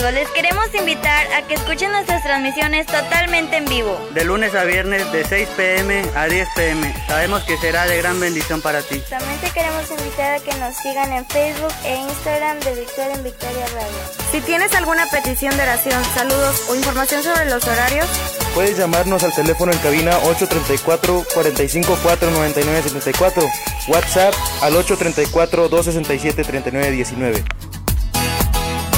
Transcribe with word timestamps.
amigos, 0.00 0.12
les 0.14 0.28
queremos 0.30 0.74
invitar 0.74 1.26
a 1.32 1.42
que 1.46 1.54
escuchen 1.54 1.90
nuestras 1.92 2.22
transmisiones 2.22 2.86
totalmente 2.86 3.56
en 3.56 3.64
vivo. 3.66 3.98
De 4.14 4.24
lunes 4.24 4.54
a 4.54 4.64
viernes 4.64 5.10
de 5.12 5.24
6 5.24 5.48
pm 5.56 6.02
a 6.14 6.26
10 6.26 6.48
pm. 6.54 6.94
Sabemos 7.06 7.42
que 7.44 7.56
será 7.58 7.86
de 7.86 7.96
gran 7.98 8.18
bendición 8.20 8.60
para 8.60 8.82
ti. 8.82 9.00
También 9.08 9.38
te 9.40 9.50
queremos 9.50 9.90
invitar 9.90 10.34
a 10.34 10.38
que 10.40 10.54
nos 10.58 10.76
sigan 10.76 11.12
en 11.12 11.26
Facebook 11.26 11.72
e 11.84 11.96
Instagram 11.96 12.60
de 12.60 12.74
Victoria 12.74 13.14
en 13.14 13.24
Victoria 13.24 13.66
Radio. 13.66 13.98
Si 14.32 14.40
tienes 14.40 14.74
alguna 14.74 15.06
petición 15.06 15.56
de 15.56 15.62
oración, 15.62 16.02
saludos 16.14 16.68
o 16.68 16.74
información 16.74 17.22
sobre 17.22 17.46
los 17.46 17.66
horarios, 17.66 18.06
puedes 18.54 18.76
llamarnos 18.78 19.22
al 19.22 19.34
teléfono 19.34 19.72
en 19.72 19.78
cabina 19.78 20.16
834 20.24 21.24
454 21.34 22.30
9974 22.30 23.42
WhatsApp 23.88 24.34
al 24.62 24.76
834 24.76 25.68
267 25.68 26.44
3919. 26.44 27.69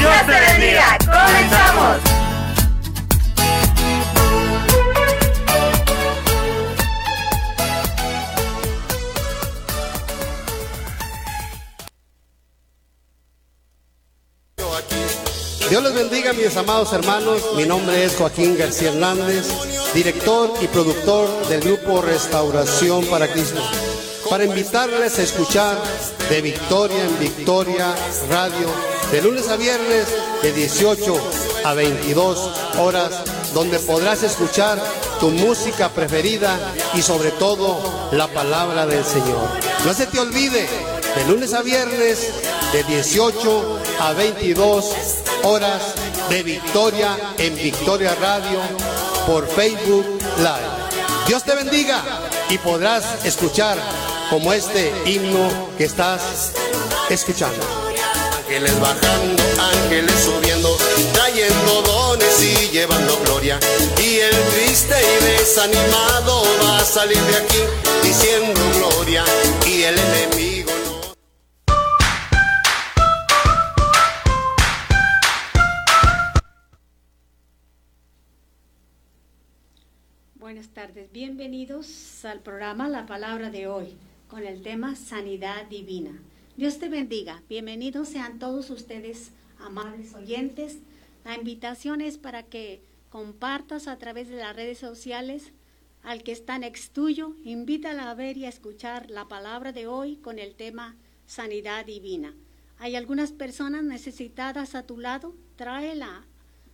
Dios 0.03 0.27
te 0.27 0.33
bendiga. 0.33 0.99
Comenzamos. 0.99 1.97
Dios 15.71 15.83
les 15.85 15.95
bendiga, 15.95 16.33
mis 16.33 16.57
amados 16.57 16.93
hermanos. 16.93 17.41
Mi 17.57 17.65
nombre 17.65 18.03
es 18.03 18.17
Joaquín 18.17 18.59
García 18.59 18.89
Hernández, 18.89 19.47
director 19.95 20.53
y 20.61 20.67
productor 20.67 21.29
del 21.47 21.61
grupo 21.61 22.03
Restauración 22.03 23.07
para 23.07 23.29
Cristo. 23.29 23.63
Para 24.29 24.47
invitarles 24.47 25.21
a 25.21 25.23
escuchar 25.23 25.79
de 26.29 26.43
Victoria 26.43 27.05
en 27.05 27.21
Victoria 27.21 27.95
Radio, 28.29 28.92
de 29.13 29.21
lunes 29.21 29.47
a 29.49 29.57
viernes, 29.57 30.07
de 30.43 30.53
18 30.53 31.15
a 31.67 31.75
22 31.75 32.51
horas, 32.79 33.11
donde 33.53 33.79
podrás 33.79 34.23
escuchar 34.23 34.83
tu 35.21 35.29
música 35.29 35.91
preferida 35.91 36.59
y 36.95 37.03
sobre 37.03 37.31
todo 37.33 38.09
la 38.13 38.27
palabra 38.29 38.87
del 38.87 39.05
Señor. 39.05 39.51
No 39.85 39.93
se 39.93 40.07
te 40.07 40.19
olvide, 40.19 40.67
de 41.15 41.27
lunes 41.29 41.53
a 41.53 41.61
viernes, 41.61 42.33
de 42.73 42.83
18 42.85 43.79
a 44.01 44.15
22 44.15 44.93
horas 45.43 45.95
de 46.31 46.43
Victoria 46.43 47.35
en 47.37 47.55
Victoria 47.55 48.15
Radio 48.15 48.61
por 49.27 49.47
Facebook 49.47 50.07
Live. 50.39 51.27
Dios 51.27 51.45
te 51.45 51.55
bendiga 51.55 52.03
y 52.49 52.57
podrás 52.57 53.27
escuchar 53.27 53.77
como 54.31 54.55
este 54.55 54.91
himno 55.05 55.69
que 55.77 55.85
estás 55.85 56.53
escuchando. 57.11 57.82
Ángeles 58.53 58.81
bajando, 58.81 59.43
ángeles 59.63 60.13
subiendo, 60.13 60.77
trayendo 61.15 61.81
dones 61.87 62.43
y 62.45 62.69
llevando 62.69 63.19
gloria. 63.25 63.59
Y 63.99 64.19
el 64.19 64.35
triste 64.53 64.95
y 64.95 65.25
desanimado 65.25 66.43
va 66.63 66.81
a 66.81 66.85
salir 66.85 67.17
de 67.17 67.37
aquí 67.39 67.57
diciendo 68.03 68.61
gloria. 68.77 69.25
Y 69.67 69.85
el 69.85 69.99
enemigo 69.99 70.71
Buenas 80.35 80.69
tardes, 80.75 81.11
bienvenidos 81.11 82.23
al 82.27 82.41
programa 82.41 82.87
La 82.91 83.07
Palabra 83.07 83.49
de 83.49 83.67
hoy 83.67 83.97
con 84.29 84.45
el 84.45 84.63
tema 84.63 84.95
Sanidad 84.95 85.65
Divina. 85.71 86.13
Dios 86.55 86.79
te 86.79 86.91
bendiga, 86.91 87.43
bienvenidos 87.49 88.11
sean 88.11 88.39
todos 88.39 88.69
ustedes, 88.69 89.33
amables 89.59 90.13
oyentes. 90.13 90.81
La 91.25 91.35
invitación 91.35 92.03
es 92.03 92.19
para 92.19 92.43
que 92.43 92.83
compartas 93.09 93.89
a 93.89 93.97
través 93.97 94.29
de 94.29 94.37
las 94.37 94.55
redes 94.55 94.77
sociales 94.77 95.55
al 96.03 96.23
que 96.23 96.33
está 96.33 96.59
next 96.59 96.93
tuyo, 96.93 97.35
invítala 97.43 98.11
a 98.11 98.15
ver 98.15 98.37
y 98.37 98.45
a 98.45 98.51
escuchar 98.51 99.09
la 99.11 99.29
palabra 99.29 99.73
de 99.73 99.87
hoy 99.87 100.17
con 100.17 100.39
el 100.39 100.55
tema 100.55 100.95
Sanidad 101.25 101.87
Divina. 101.87 102.37
Hay 102.77 102.97
algunas 102.97 103.33
personas 103.33 103.83
necesitadas 103.83 104.75
a 104.75 104.83
tu 104.83 104.99
lado, 104.99 105.35
tráela 105.57 106.27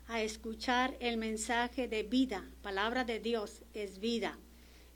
a 0.08 0.20
escuchar 0.22 0.96
el 0.98 1.18
mensaje 1.18 1.86
de 1.86 2.02
vida. 2.02 2.50
Palabra 2.62 3.04
de 3.04 3.20
Dios 3.20 3.62
es 3.74 4.00
vida. 4.00 4.40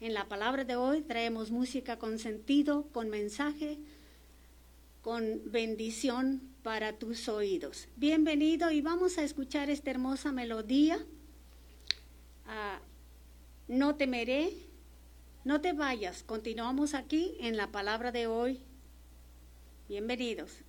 En 0.01 0.13
la 0.13 0.27
palabra 0.27 0.65
de 0.65 0.75
hoy 0.75 1.03
traemos 1.03 1.53
música 1.53 2.01
con 2.01 2.19
sentido, 2.19 2.89
con 2.91 3.11
mensaje, 3.11 3.79
con 5.03 5.43
bendición 5.51 6.41
para 6.63 6.93
tus 6.93 7.29
oídos. 7.29 7.89
Bienvenido 7.97 8.71
y 8.71 8.81
vamos 8.81 9.19
a 9.19 9.25
escuchar 9.25 9.69
esta 9.69 9.91
hermosa 9.91 10.31
melodía. 10.31 11.05
Ah, 12.47 12.81
no 13.67 13.97
temeré, 13.97 14.53
no 15.45 15.61
te 15.61 15.73
vayas. 15.73 16.23
Continuamos 16.23 16.95
aquí 16.95 17.37
en 17.41 17.57
la 17.57 17.73
palabra 17.73 18.13
de 18.13 18.29
hoy. 18.29 18.61
Bienvenidos. 19.89 20.63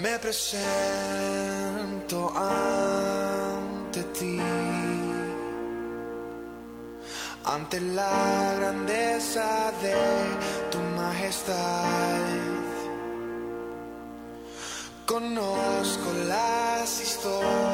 Me 0.00 0.16
presento 0.20 0.58
ante 2.36 4.04
ti, 4.12 4.40
ante 7.42 7.80
la 7.80 8.54
grandeza 8.58 9.72
de 9.82 9.96
tu 10.70 10.78
majestad. 10.96 11.56
Conozco 15.04 16.12
las 16.28 17.00
historias 17.00 17.67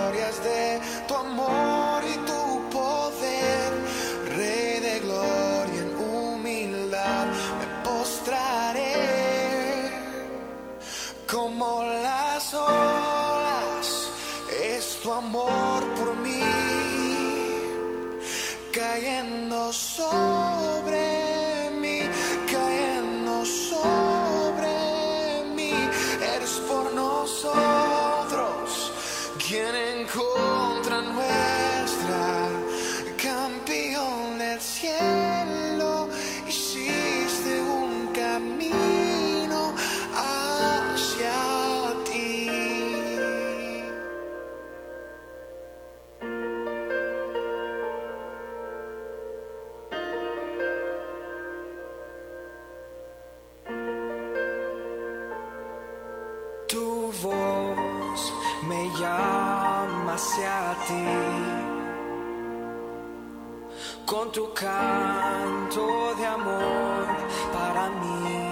tu 64.34 64.52
canto 64.52 66.12
de 66.16 66.26
amor 66.26 67.06
para 67.52 67.88
mí. 68.00 68.50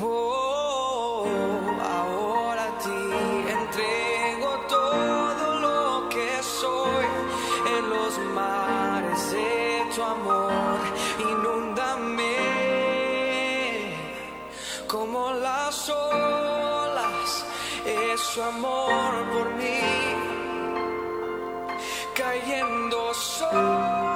Oh, 0.00 1.26
ahora 1.98 2.64
a 2.64 2.78
ti 2.78 3.02
entrego 3.58 4.50
todo 4.78 5.46
lo 5.66 6.08
que 6.08 6.30
soy 6.60 7.06
en 7.76 7.90
los 7.90 8.12
mares 8.34 9.30
de 9.32 9.84
tu 9.94 10.02
amor. 10.02 10.78
Inúndame 11.32 12.38
como 14.88 15.32
las 15.32 15.90
olas, 15.90 17.44
es 17.84 18.18
su 18.18 18.42
amor 18.42 19.05
cayendo 22.16 23.12
sobre 23.12 24.15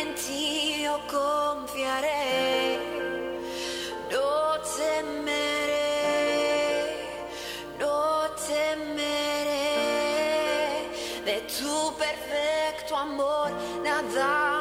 en 0.00 0.14
ti 0.14 0.82
yo 0.84 0.96
confiaré. 1.06 2.78
No 4.12 4.60
temeré, 4.76 5.90
no 7.80 8.28
temeré. 8.48 9.68
De 11.24 11.36
tu 11.56 11.74
perfecto 11.96 12.96
amor 12.96 13.50
nada 13.82 14.55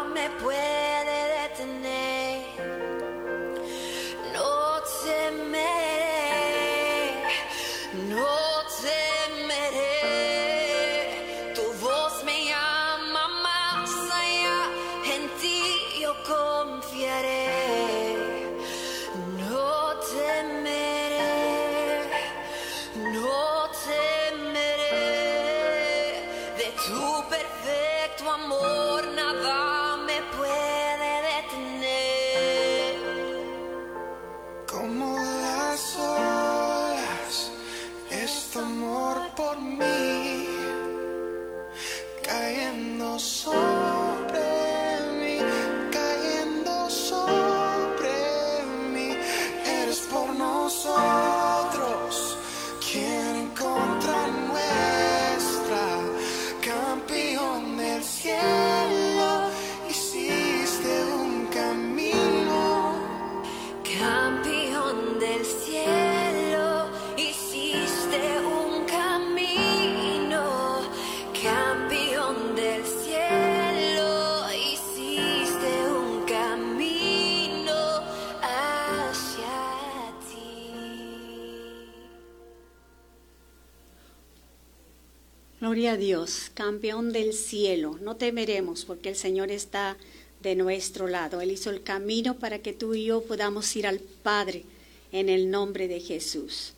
Gloria 85.61 85.93
a 85.93 85.97
Dios, 85.97 86.51
campeón 86.53 87.13
del 87.13 87.33
cielo. 87.33 87.97
No 88.01 88.17
temeremos 88.17 88.83
porque 88.83 89.07
el 89.07 89.15
Señor 89.15 89.51
está 89.51 89.95
de 90.43 90.53
nuestro 90.53 91.07
lado. 91.07 91.39
Él 91.39 91.51
hizo 91.51 91.69
el 91.69 91.81
camino 91.81 92.35
para 92.35 92.59
que 92.59 92.73
tú 92.73 92.93
y 92.93 93.05
yo 93.05 93.21
podamos 93.21 93.73
ir 93.77 93.87
al 93.87 93.99
Padre 93.99 94.65
en 95.13 95.29
el 95.29 95.49
nombre 95.49 95.87
de 95.87 96.01
Jesús. 96.01 96.73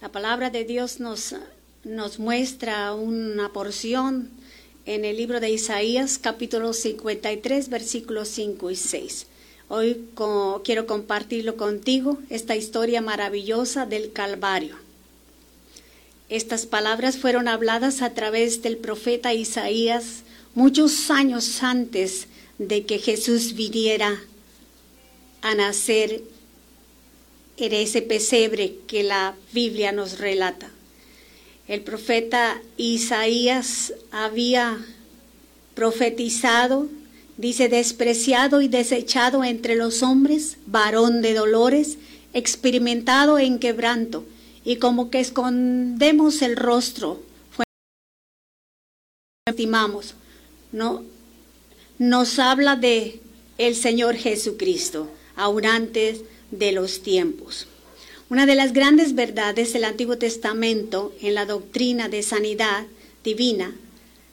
La 0.00 0.10
palabra 0.10 0.50
de 0.50 0.64
Dios 0.64 1.00
nos, 1.00 1.34
nos 1.82 2.20
muestra 2.20 2.94
una 2.94 3.52
porción 3.52 4.30
en 4.86 5.04
el 5.04 5.16
libro 5.16 5.40
de 5.40 5.50
Isaías, 5.50 6.16
capítulo 6.18 6.74
53, 6.74 7.70
versículos 7.70 8.28
5 8.28 8.70
y 8.70 8.76
6. 8.76 9.26
Hoy 9.68 10.06
quiero 10.62 10.86
compartirlo 10.86 11.56
contigo, 11.56 12.18
esta 12.30 12.54
historia 12.54 13.00
maravillosa 13.00 13.84
del 13.84 14.12
Calvario. 14.12 14.81
Estas 16.32 16.64
palabras 16.64 17.18
fueron 17.18 17.46
habladas 17.46 18.00
a 18.00 18.14
través 18.14 18.62
del 18.62 18.78
profeta 18.78 19.34
Isaías 19.34 20.22
muchos 20.54 21.10
años 21.10 21.62
antes 21.62 22.26
de 22.56 22.86
que 22.86 22.98
Jesús 22.98 23.52
viniera 23.52 24.18
a 25.42 25.54
nacer 25.54 26.22
en 27.58 27.74
ese 27.74 28.00
pesebre 28.00 28.76
que 28.86 29.02
la 29.02 29.34
Biblia 29.52 29.92
nos 29.92 30.20
relata. 30.20 30.70
El 31.68 31.82
profeta 31.82 32.62
Isaías 32.78 33.92
había 34.10 34.78
profetizado, 35.74 36.88
dice, 37.36 37.68
despreciado 37.68 38.62
y 38.62 38.68
desechado 38.68 39.44
entre 39.44 39.76
los 39.76 40.02
hombres, 40.02 40.56
varón 40.64 41.20
de 41.20 41.34
dolores, 41.34 41.98
experimentado 42.32 43.38
en 43.38 43.58
quebranto, 43.58 44.24
y 44.64 44.76
como 44.76 45.10
que 45.10 45.20
escondemos 45.20 46.42
el 46.42 46.56
rostro, 46.56 47.22
estimamos, 49.46 50.14
no 50.70 51.02
nos 51.98 52.38
habla 52.38 52.76
de 52.76 53.20
el 53.58 53.76
Señor 53.76 54.16
Jesucristo, 54.16 55.08
aún 55.36 55.66
antes 55.66 56.22
de 56.50 56.72
los 56.72 57.02
tiempos. 57.02 57.68
Una 58.28 58.46
de 58.46 58.54
las 58.54 58.72
grandes 58.72 59.14
verdades 59.14 59.72
del 59.72 59.84
Antiguo 59.84 60.18
Testamento 60.18 61.12
en 61.20 61.34
la 61.34 61.44
doctrina 61.44 62.08
de 62.08 62.22
sanidad 62.22 62.86
divina, 63.22 63.74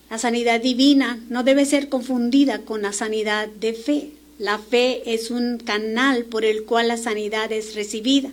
la 0.09 0.17
sanidad 0.17 0.61
divina 0.61 1.19
no 1.29 1.43
debe 1.43 1.65
ser 1.65 1.89
confundida 1.89 2.61
con 2.61 2.81
la 2.81 2.93
sanidad 2.93 3.47
de 3.47 3.73
fe. 3.73 4.11
La 4.39 4.57
fe 4.57 5.13
es 5.13 5.29
un 5.29 5.59
canal 5.59 6.25
por 6.25 6.45
el 6.45 6.63
cual 6.63 6.87
la 6.87 6.97
sanidad 6.97 7.51
es 7.51 7.75
recibida. 7.75 8.31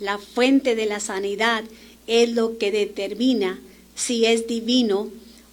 La 0.00 0.18
fuente 0.18 0.74
de 0.74 0.86
la 0.86 1.00
sanidad 1.00 1.64
es 2.06 2.30
lo 2.30 2.58
que 2.58 2.70
determina 2.70 3.60
si 3.94 4.26
es 4.26 4.46
divino 4.46 5.10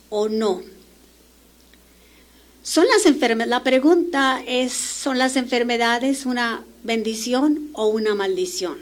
o 0.10 0.30
no. 0.30 0.62
Son 2.64 2.86
las 2.88 3.06
enfermedades, 3.06 3.50
la 3.50 3.64
pregunta 3.64 4.44
es, 4.46 4.74
¿son 4.74 5.18
las 5.18 5.36
enfermedades 5.36 6.26
una 6.26 6.64
bendición 6.84 7.70
o 7.74 7.88
una 7.88 8.14
maldición? 8.16 8.78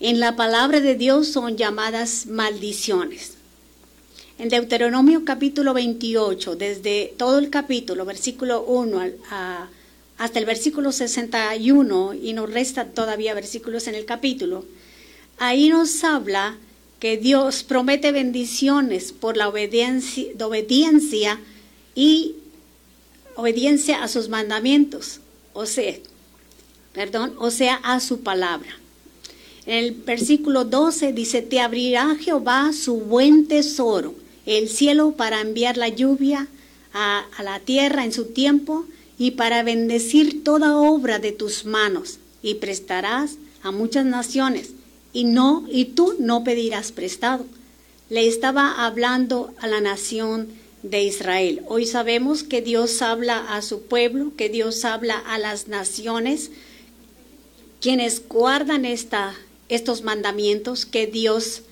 En 0.00 0.20
la 0.20 0.36
palabra 0.36 0.80
de 0.80 0.94
Dios 0.94 1.28
son 1.28 1.56
llamadas 1.56 2.26
maldiciones. 2.26 3.32
En 4.38 4.48
Deuteronomio 4.48 5.24
capítulo 5.24 5.74
28, 5.74 6.54
desde 6.56 7.12
todo 7.18 7.38
el 7.38 7.50
capítulo, 7.50 8.04
versículo 8.04 8.62
1 8.62 9.00
al- 9.00 9.16
a- 9.30 9.68
hasta 10.18 10.40
el 10.40 10.44
versículo 10.44 10.90
61, 10.90 12.14
y 12.14 12.32
nos 12.32 12.52
restan 12.52 12.92
todavía 12.92 13.34
versículos 13.34 13.86
en 13.86 13.94
el 13.94 14.04
capítulo, 14.04 14.64
ahí 15.38 15.68
nos 15.68 16.02
habla 16.02 16.58
que 16.98 17.16
Dios 17.16 17.62
promete 17.62 18.10
bendiciones 18.10 19.12
por 19.12 19.36
la 19.36 19.48
obediencia, 19.48 21.40
y 21.94 22.34
obediencia 23.36 24.02
a 24.02 24.08
sus 24.08 24.28
mandamientos, 24.28 25.20
o 25.52 25.66
sea, 25.66 25.94
perdón, 26.92 27.34
o 27.38 27.52
sea, 27.52 27.76
a 27.76 28.00
su 28.00 28.22
palabra. 28.22 28.76
En 29.66 29.84
el 29.84 29.92
versículo 29.92 30.64
12 30.64 31.12
dice, 31.12 31.42
te 31.42 31.60
abrirá 31.60 32.16
Jehová 32.16 32.72
su 32.72 32.96
buen 32.96 33.46
tesoro, 33.46 34.16
el 34.46 34.68
cielo 34.68 35.12
para 35.12 35.40
enviar 35.40 35.76
la 35.76 35.88
lluvia 35.88 36.48
a 36.92 37.24
la 37.44 37.60
tierra 37.60 38.04
en 38.04 38.12
su 38.12 38.26
tiempo 38.26 38.84
y 39.18 39.32
para 39.32 39.62
bendecir 39.62 40.44
toda 40.44 40.76
obra 40.76 41.18
de 41.18 41.32
tus 41.32 41.64
manos 41.64 42.18
y 42.42 42.54
prestarás 42.54 43.36
a 43.62 43.72
muchas 43.72 44.06
naciones 44.06 44.70
y 45.12 45.24
no 45.24 45.66
y 45.70 45.86
tú 45.86 46.14
no 46.20 46.44
pedirás 46.44 46.92
prestado. 46.92 47.44
Le 48.08 48.26
estaba 48.28 48.86
hablando 48.86 49.52
a 49.58 49.66
la 49.66 49.80
nación 49.80 50.48
de 50.82 51.02
Israel. 51.02 51.62
Hoy 51.66 51.84
sabemos 51.84 52.44
que 52.44 52.62
Dios 52.62 53.02
habla 53.02 53.54
a 53.54 53.62
su 53.62 53.82
pueblo, 53.82 54.32
que 54.36 54.48
Dios 54.48 54.84
habla 54.84 55.18
a 55.18 55.38
las 55.38 55.66
naciones, 55.66 56.50
quienes 57.80 58.26
guardan 58.28 58.84
esta, 58.84 59.34
estos 59.68 60.02
mandamientos, 60.02 60.86
que 60.86 61.06
Dios 61.08 61.62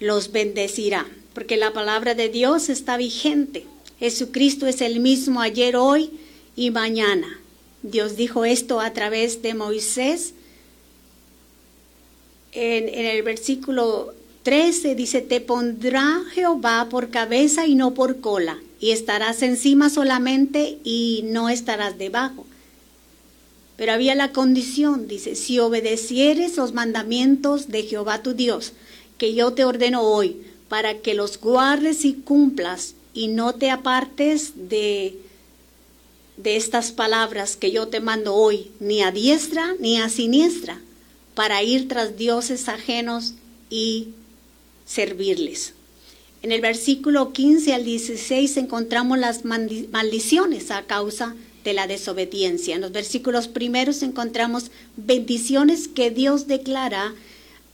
los 0.00 0.32
bendecirá, 0.32 1.06
porque 1.32 1.56
la 1.56 1.72
palabra 1.72 2.14
de 2.14 2.28
Dios 2.28 2.68
está 2.68 2.96
vigente. 2.96 3.64
Jesucristo 4.00 4.66
es 4.66 4.80
el 4.80 4.98
mismo 4.98 5.40
ayer, 5.40 5.76
hoy 5.76 6.10
y 6.56 6.70
mañana. 6.70 7.40
Dios 7.82 8.16
dijo 8.16 8.44
esto 8.44 8.80
a 8.80 8.92
través 8.92 9.42
de 9.42 9.54
Moisés. 9.54 10.34
En, 12.52 12.88
el 12.88 13.22
versículo 13.22 14.14
13 14.42 14.94
dice, 14.94 15.20
te 15.20 15.40
pondrá 15.40 16.22
Jehová 16.32 16.88
por 16.90 17.10
cabeza 17.10 17.66
y 17.66 17.74
no 17.74 17.94
por 17.94 18.20
cola, 18.20 18.58
y 18.80 18.92
estarás 18.92 19.42
encima 19.42 19.90
solamente 19.90 20.78
y 20.84 21.22
no 21.24 21.48
estarás 21.48 21.98
debajo. 21.98 22.46
Pero 23.76 23.92
había 23.92 24.14
la 24.14 24.32
condición, 24.32 25.08
dice, 25.08 25.34
si 25.34 25.58
obedecieres 25.58 26.56
los 26.56 26.72
mandamientos 26.72 27.68
de 27.68 27.82
Jehová 27.82 28.22
tu 28.22 28.34
Dios, 28.34 28.72
que 29.18 29.34
yo 29.34 29.52
te 29.52 29.64
ordeno 29.64 30.02
hoy, 30.02 30.36
para 30.68 30.98
que 30.98 31.14
los 31.14 31.40
guardes 31.40 32.04
y 32.04 32.14
cumplas, 32.14 32.94
y 33.12 33.28
no 33.28 33.54
te 33.54 33.70
apartes 33.70 34.52
de, 34.68 35.18
de 36.36 36.56
estas 36.56 36.92
palabras 36.92 37.56
que 37.56 37.70
yo 37.70 37.88
te 37.88 38.00
mando 38.00 38.34
hoy, 38.34 38.70
ni 38.80 39.02
a 39.02 39.12
diestra 39.12 39.74
ni 39.78 39.98
a 39.98 40.08
siniestra, 40.08 40.80
para 41.34 41.62
ir 41.62 41.88
tras 41.88 42.16
dioses 42.16 42.68
ajenos 42.68 43.34
y 43.70 44.08
servirles. 44.86 45.74
En 46.42 46.52
el 46.52 46.60
versículo 46.60 47.32
15 47.32 47.72
al 47.72 47.84
16 47.84 48.58
encontramos 48.58 49.18
las 49.18 49.44
maldiciones 49.44 50.70
a 50.70 50.82
causa 50.82 51.34
de 51.64 51.72
la 51.72 51.86
desobediencia. 51.86 52.74
En 52.74 52.82
los 52.82 52.92
versículos 52.92 53.48
primeros 53.48 54.02
encontramos 54.02 54.70
bendiciones 54.96 55.88
que 55.88 56.10
Dios 56.10 56.46
declara 56.46 57.14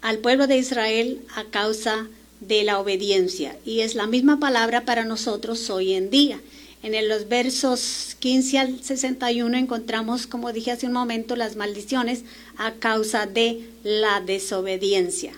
al 0.01 0.19
pueblo 0.19 0.47
de 0.47 0.59
Israel 0.59 1.21
a 1.35 1.45
causa 1.45 2.07
de 2.41 2.63
la 2.63 2.79
obediencia. 2.79 3.59
Y 3.67 3.81
es 3.81 3.95
la 3.97 4.07
misma 4.07 4.39
palabra 4.39 4.85
para 4.85 5.05
nosotros 5.05 5.69
hoy 5.69 5.95
en 5.95 6.11
día. 6.11 6.41
En 6.83 7.09
los 7.09 7.29
versos 7.29 8.17
15 8.21 8.59
al 8.59 8.83
61 8.83 9.55
encontramos, 9.57 10.27
como 10.27 10.53
dije 10.53 10.71
hace 10.71 10.87
un 10.87 10.93
momento, 10.93 11.37
las 11.37 11.57
maldiciones 11.57 12.23
a 12.57 12.73
causa 12.73 13.27
de 13.27 13.69
la 13.85 14.23
desobediencia. 14.23 15.35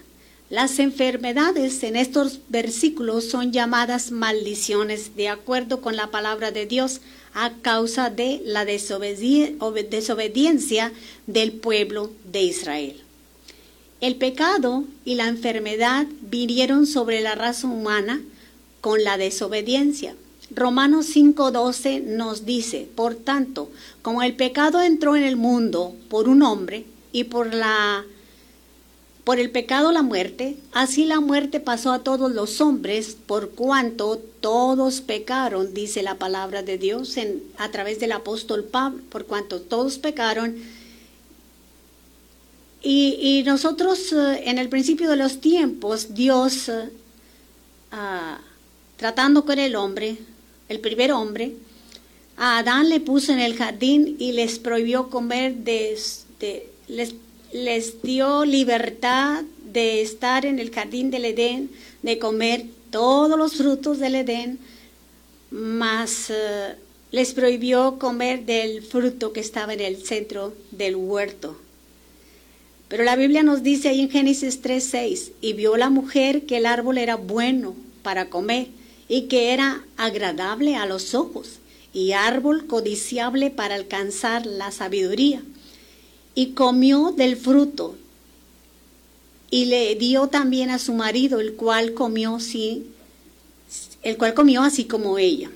Las 0.51 0.79
enfermedades 0.79 1.83
en 1.83 1.97
estos 1.97 2.39
versículos 2.49 3.25
son 3.25 3.51
llamadas 3.53 4.13
maldiciones 4.13 5.17
de 5.17 5.29
acuerdo 5.29 5.81
con 5.81 5.97
la 5.97 6.13
palabra 6.13 6.53
de 6.53 6.67
Dios 6.67 7.01
a 7.35 7.51
causa 7.63 8.11
de 8.11 8.41
la 8.45 8.65
desobediencia 8.65 10.93
del 11.27 11.51
pueblo 11.53 12.13
de 12.31 12.43
Israel. 12.43 13.01
El 14.01 14.15
pecado 14.17 14.85
y 15.05 15.17
la 15.17 15.27
enfermedad 15.27 16.07
vinieron 16.21 16.87
sobre 16.87 17.21
la 17.21 17.35
raza 17.35 17.67
humana 17.67 18.21
con 18.81 19.03
la 19.03 19.17
desobediencia. 19.17 20.15
Romanos 20.55 21.07
5:12 21.07 22.03
nos 22.03 22.45
dice, 22.45 22.89
por 22.95 23.15
tanto, 23.15 23.71
como 24.03 24.23
el 24.23 24.35
pecado 24.35 24.81
entró 24.83 25.17
en 25.17 25.23
el 25.23 25.37
mundo 25.37 25.95
por 26.09 26.29
un 26.29 26.43
hombre 26.43 26.85
y 27.13 27.25
por 27.25 27.55
la 27.55 28.05
por 29.25 29.39
el 29.39 29.51
pecado 29.51 29.93
la 29.93 30.03
muerte, 30.03 30.57
así 30.73 31.05
la 31.05 31.21
muerte 31.21 31.61
pasó 31.61 31.93
a 31.93 32.01
todos 32.01 32.33
los 32.33 32.61
hombres, 32.61 33.17
por 33.27 33.51
cuanto 33.51 34.19
todos 34.41 35.01
pecaron, 35.01 35.75
dice 35.75 36.03
la 36.03 36.17
palabra 36.17 36.65
de 36.65 36.77
Dios 36.77 37.17
en, 37.17 37.41
a 37.57 37.71
través 37.71 38.01
del 38.01 38.11
apóstol 38.11 38.65
Pablo, 38.65 39.01
por 39.11 39.27
cuanto 39.27 39.61
todos 39.61 39.99
pecaron. 39.99 40.57
Y, 42.85 43.45
nosotros 43.47 44.13
eh, 44.13 44.43
en 44.47 44.59
el 44.59 44.69
principio 44.69 45.09
de 45.09 45.15
los 45.15 45.41
tiempos, 45.41 46.15
Dios, 46.15 46.69
eh, 46.69 46.91
ah, 47.93 48.41
tratando 48.97 49.45
con 49.45 49.61
el 49.61 49.77
hombre, 49.77 50.19
el 50.73 50.81
primer 50.81 51.13
hombre, 51.13 51.53
a 52.37 52.59
Adán 52.59 52.89
le 52.89 52.99
puso 52.99 53.33
en 53.33 53.41
el 53.41 53.55
jardín 53.55 54.17
y 54.19 54.33
les 54.33 54.59
prohibió 54.59 55.11
comer 55.11 55.55
les 57.53 58.03
dio 58.03 58.45
libertad 58.45 59.45
de 59.73 60.01
estar 60.01 60.47
en 60.47 60.59
el 60.59 60.71
jardín 60.71 61.11
del 61.11 61.27
Edén, 61.27 61.71
de 62.03 62.19
comer 62.19 62.65
todos 62.91 63.39
los 63.39 63.55
frutos 63.57 63.99
del 63.99 64.15
Edén, 64.15 64.59
mas 65.51 66.31
eh, 66.31 66.75
les 67.11 67.35
prohibió 67.35 67.99
comer 67.99 68.47
del 68.47 68.83
fruto 68.83 69.35
que 69.35 69.41
estaba 69.41 69.75
en 69.75 69.81
el 69.81 70.03
centro 70.05 70.55
del 70.71 70.97
huerto. 70.97 71.59
Pero 72.89 73.05
la 73.05 73.17
Biblia 73.17 73.43
nos 73.43 73.63
dice 73.63 73.91
ahí 73.91 74.01
en 74.01 74.11
Génesis 74.11 74.63
3:6, 74.63 75.33
y 75.43 75.53
vio 75.53 75.77
la 75.77 75.91
mujer 75.91 76.47
que 76.47 76.57
el 76.57 76.67
árbol 76.67 76.97
era 76.97 77.17
bueno 77.17 77.75
para 78.03 78.31
comer 78.31 78.69
y 79.13 79.25
que 79.25 79.53
era 79.53 79.85
agradable 79.99 80.75
a 80.77 80.87
los 80.87 81.15
ojos 81.15 81.59
y 81.93 82.13
árbol 82.13 82.67
codiciable 82.67 83.51
para 83.51 83.75
alcanzar 83.75 84.47
la 84.47 84.71
sabiduría 84.71 85.43
y 86.35 86.53
comió 86.53 87.13
del 87.13 87.37
fruto 87.37 87.95
y 89.51 89.67
le 89.67 89.97
dio 89.97 90.29
también 90.29 90.71
a 90.71 90.79
su 90.79 90.95
marido, 90.95 91.41
el 91.41 91.57
cual 91.57 91.93
comió 91.93 92.41
sí, 92.41 92.87
el 94.03 94.17
cual 94.17 94.33
comió 94.33 94.63
así 94.63 94.87
como 94.87 95.19
ella. 95.19 95.51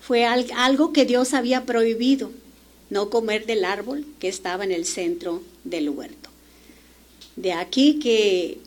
Fue 0.00 0.24
algo 0.24 0.92
que 0.92 1.04
Dios 1.04 1.34
había 1.34 1.64
prohibido, 1.64 2.32
no 2.90 3.08
comer 3.08 3.46
del 3.46 3.64
árbol 3.64 4.04
que 4.18 4.26
estaba 4.26 4.64
en 4.64 4.72
el 4.72 4.84
centro 4.84 5.44
del 5.62 5.90
huerto. 5.90 6.28
De 7.36 7.52
aquí 7.52 8.00
que, 8.00 8.58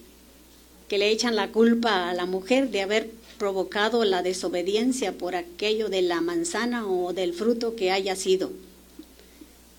que 0.87 0.97
le 0.97 1.11
echan 1.11 1.35
la 1.35 1.51
culpa 1.51 2.09
a 2.09 2.13
la 2.13 2.25
mujer 2.25 2.69
de 2.69 2.81
haber 2.81 3.24
provocado 3.45 4.03
la 4.05 4.23
desobediencia 4.23 5.19
por 5.19 5.35
aquello 5.35 5.87
de 5.87 6.01
la 6.01 6.19
manzana 6.19 6.87
o 6.87 7.13
del 7.13 7.31
fruto 7.31 7.75
que 7.75 7.91
haya 7.91 8.15
sido. 8.15 8.51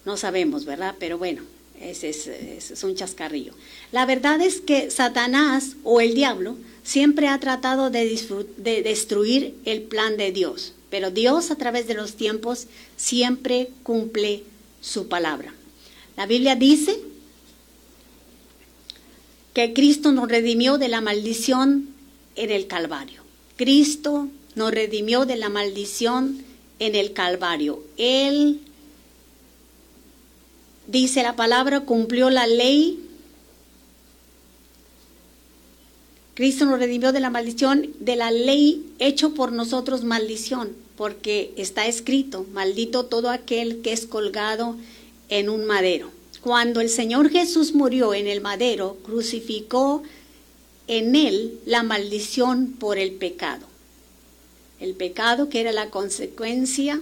No 0.04 0.16
sabemos, 0.16 0.64
¿verdad? 0.64 0.94
Pero 1.00 1.18
bueno, 1.18 1.42
ese 1.80 2.10
es, 2.10 2.84
un 2.84 2.94
chascarrillo. 2.94 3.54
La 3.90 4.06
verdad 4.06 4.40
es 4.40 4.60
que 4.60 4.92
Satanás 4.92 5.72
o 5.82 6.00
el 6.00 6.14
diablo 6.14 6.56
siempre 6.84 7.26
ha 7.26 7.40
tratado 7.40 7.90
de, 7.90 8.16
de 8.56 8.82
destruir 8.82 9.56
el 9.64 9.82
plan 9.82 10.16
de 10.16 10.30
Dios, 10.30 10.72
pero 10.88 11.10
Dios 11.10 11.50
a 11.50 11.56
través 11.56 11.88
de 11.88 11.94
los 11.94 12.14
tiempos 12.14 12.68
siempre 12.96 13.70
cumple 13.82 14.44
su 14.80 15.08
palabra. 15.08 15.52
La 16.16 16.26
Biblia 16.26 16.54
dice 16.54 17.00
que 19.54 19.72
Cristo 19.72 20.12
nos 20.12 20.28
redimió 20.28 20.78
de 20.78 20.86
la 20.86 21.00
maldición 21.00 21.88
en 22.36 22.50
el 22.52 22.68
Calvario. 22.68 23.15
Cristo 23.56 24.28
nos 24.54 24.70
redimió 24.70 25.24
de 25.24 25.36
la 25.36 25.48
maldición 25.48 26.44
en 26.78 26.94
el 26.94 27.12
Calvario. 27.12 27.82
Él 27.96 28.60
dice 30.86 31.22
la 31.22 31.36
palabra, 31.36 31.80
cumplió 31.80 32.30
la 32.30 32.46
ley. 32.46 33.02
Cristo 36.34 36.66
nos 36.66 36.78
redimió 36.78 37.12
de 37.12 37.20
la 37.20 37.30
maldición, 37.30 37.94
de 37.98 38.16
la 38.16 38.30
ley 38.30 38.92
hecho 38.98 39.32
por 39.32 39.52
nosotros 39.52 40.04
maldición, 40.04 40.76
porque 40.96 41.54
está 41.56 41.86
escrito, 41.86 42.44
maldito 42.52 43.06
todo 43.06 43.30
aquel 43.30 43.80
que 43.80 43.92
es 43.92 44.06
colgado 44.06 44.76
en 45.30 45.48
un 45.48 45.64
madero. 45.64 46.10
Cuando 46.42 46.80
el 46.80 46.90
Señor 46.90 47.30
Jesús 47.30 47.74
murió 47.74 48.12
en 48.12 48.26
el 48.26 48.42
madero, 48.42 48.98
crucificó 49.02 50.02
en 50.88 51.16
él 51.16 51.58
la 51.64 51.82
maldición 51.82 52.72
por 52.72 52.98
el 52.98 53.12
pecado. 53.12 53.66
El 54.80 54.94
pecado 54.94 55.48
que 55.48 55.60
era 55.60 55.72
la 55.72 55.90
consecuencia 55.90 57.00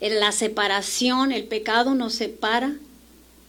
en 0.00 0.20
la 0.20 0.32
separación, 0.32 1.32
el 1.32 1.44
pecado 1.44 1.94
nos 1.94 2.14
separa 2.14 2.76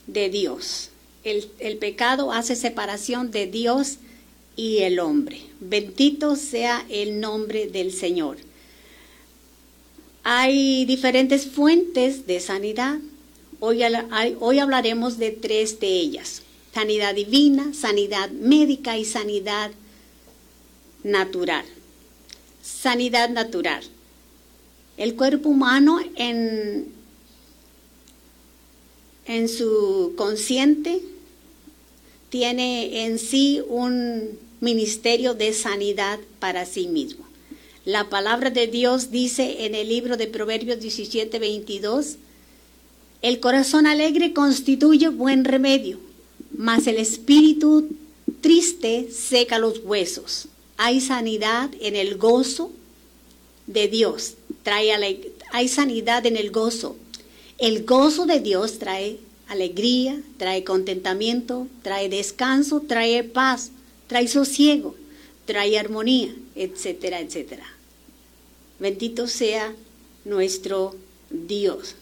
de 0.08 0.30
Dios. 0.30 0.90
El, 1.24 1.78
pecado 1.78 2.32
hace 2.32 2.56
separación 2.56 3.32
de 3.32 3.48
Dios 3.48 3.98
y 4.56 4.78
el 4.78 5.00
hombre. 5.00 5.42
Bendito 5.60 6.38
sea 6.38 6.86
el 6.90 7.20
nombre 7.20 7.68
del 7.68 7.92
Señor. 7.92 8.38
Hay 10.24 10.86
diferentes 10.86 11.46
fuentes 11.48 12.28
de 12.28 12.40
sanidad. 12.40 13.00
Hoy 13.60 14.60
hablaremos 14.60 15.18
de 15.18 15.32
tres 15.32 15.82
de 15.82 15.88
ellas. 15.88 16.44
Sanidad 16.78 17.16
divina, 17.16 17.74
sanidad 17.74 18.30
médica 18.30 19.00
y 19.00 19.04
sanidad 19.04 19.72
natural. 21.04 21.66
Sanidad 22.62 23.32
natural. 23.32 23.84
El 24.96 25.16
cuerpo 25.16 25.50
humano 25.50 26.00
en, 26.18 26.86
en 29.26 29.50
su 29.50 30.14
consciente 30.16 31.02
tiene 32.30 33.06
en 33.06 33.18
sí 33.18 33.60
un 33.68 34.38
ministerio 34.62 35.34
de 35.34 35.54
sanidad 35.54 36.20
para 36.38 36.68
sí 36.68 36.86
mismo. 36.86 37.26
La 37.86 38.08
palabra 38.08 38.52
de 38.52 38.68
Dios 38.68 39.10
dice 39.10 39.66
en 39.66 39.74
el 39.74 39.90
libro 39.90 40.16
de 40.16 40.28
Proverbios 40.28 40.80
17, 40.80 41.40
22, 41.40 42.18
el 43.24 43.40
corazón 43.40 43.88
alegre 43.88 44.32
constituye 44.34 45.10
buen 45.10 45.44
remedio, 45.44 46.06
mas 46.58 46.88
el 46.88 46.98
espíritu 46.98 47.88
triste 48.42 49.10
seca 49.12 49.60
los 49.60 49.80
huesos. 49.80 50.48
Hay 50.76 51.00
sanidad 51.00 51.70
en 51.80 51.96
el 51.96 52.18
gozo 52.18 52.72
de 53.68 53.88
Dios, 53.88 54.34
trae 54.64 54.92
hay 55.52 55.68
sanidad 55.68 56.26
en 56.26 56.36
el 56.36 56.52
gozo. 56.52 56.98
El 57.58 57.86
gozo 57.86 58.26
de 58.26 58.40
Dios 58.40 58.80
trae 58.80 59.20
alegría, 59.48 60.22
trae 60.38 60.64
contentamiento, 60.64 61.68
trae 61.84 62.10
descanso, 62.10 62.82
trae 62.82 63.24
paz, 63.24 63.72
trae 64.08 64.28
sosiego, 64.28 64.96
trae 65.46 65.80
armonía, 65.80 66.36
etcétera, 66.56 67.20
etcétera. 67.22 67.66
Bendito 68.80 69.28
sea 69.28 69.74
nuestro 70.26 70.96
Dios, 71.30 71.96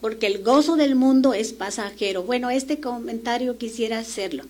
porque 0.00 0.26
el 0.26 0.42
gozo 0.42 0.76
del 0.76 0.94
mundo 0.94 1.34
es 1.34 1.52
pasajero. 1.52 2.22
Bueno, 2.22 2.50
este 2.50 2.80
comentario 2.80 3.58
quisiera 3.58 3.98
hacerlo. 3.98 4.44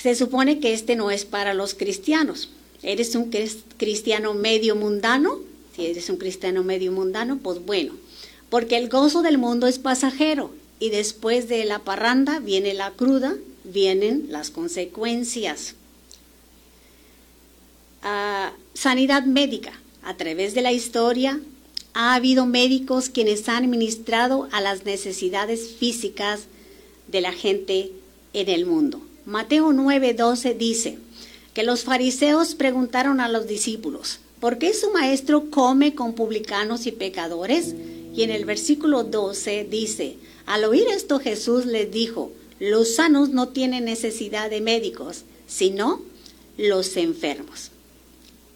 Se 0.00 0.14
supone 0.14 0.60
que 0.60 0.72
este 0.72 0.96
no 0.96 1.10
es 1.10 1.24
para 1.24 1.54
los 1.54 1.74
cristianos. 1.74 2.50
¿Eres 2.82 3.14
un 3.14 3.30
cristiano 3.76 4.34
medio 4.34 4.76
mundano? 4.76 5.40
Si 5.74 5.86
eres 5.86 6.08
un 6.10 6.16
cristiano 6.16 6.62
medio 6.62 6.92
mundano, 6.92 7.38
pues 7.42 7.64
bueno, 7.64 7.94
porque 8.50 8.76
el 8.76 8.88
gozo 8.88 9.22
del 9.22 9.38
mundo 9.38 9.66
es 9.66 9.78
pasajero 9.78 10.50
y 10.78 10.90
después 10.90 11.48
de 11.48 11.64
la 11.64 11.80
parranda 11.80 12.38
viene 12.40 12.74
la 12.74 12.90
cruda, 12.90 13.36
vienen 13.64 14.26
las 14.28 14.50
consecuencias. 14.50 15.74
Ah, 18.02 18.52
sanidad 18.74 19.24
médica. 19.24 19.80
A 20.02 20.18
través 20.18 20.52
de 20.52 20.60
la 20.60 20.70
historia 20.70 21.40
ha 21.94 22.14
habido 22.14 22.44
médicos 22.44 23.08
quienes 23.08 23.48
han 23.48 23.70
ministrado 23.70 24.48
a 24.52 24.60
las 24.60 24.84
necesidades 24.84 25.76
físicas 25.78 26.42
de 27.06 27.20
la 27.20 27.32
gente 27.32 27.92
en 28.32 28.48
el 28.48 28.66
mundo. 28.66 29.00
Mateo 29.24 29.72
9:12 29.72 30.56
dice 30.56 30.98
que 31.54 31.62
los 31.62 31.84
fariseos 31.84 32.56
preguntaron 32.56 33.20
a 33.20 33.28
los 33.28 33.46
discípulos, 33.46 34.18
¿por 34.40 34.58
qué 34.58 34.74
su 34.74 34.90
maestro 34.90 35.50
come 35.50 35.94
con 35.94 36.14
publicanos 36.14 36.86
y 36.86 36.92
pecadores? 36.92 37.74
Y 38.14 38.22
en 38.22 38.30
el 38.30 38.44
versículo 38.44 39.04
12 39.04 39.66
dice, 39.70 40.16
al 40.46 40.64
oír 40.64 40.86
esto 40.88 41.20
Jesús 41.20 41.64
les 41.64 41.90
dijo, 41.90 42.32
los 42.58 42.96
sanos 42.96 43.30
no 43.30 43.48
tienen 43.48 43.84
necesidad 43.84 44.50
de 44.50 44.60
médicos, 44.60 45.22
sino 45.46 46.02
los 46.58 46.96
enfermos. 46.96 47.70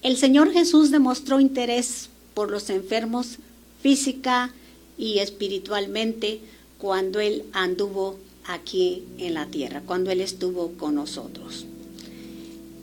El 0.02 0.16
Señor 0.16 0.52
Jesús 0.52 0.90
demostró 0.90 1.40
interés 1.40 2.08
por 2.38 2.52
los 2.52 2.70
enfermos 2.70 3.38
física 3.82 4.54
y 4.96 5.18
espiritualmente 5.18 6.38
cuando 6.78 7.18
Él 7.18 7.42
anduvo 7.52 8.16
aquí 8.44 9.02
en 9.18 9.34
la 9.34 9.46
tierra, 9.46 9.82
cuando 9.84 10.12
Él 10.12 10.20
estuvo 10.20 10.70
con 10.74 10.94
nosotros. 10.94 11.66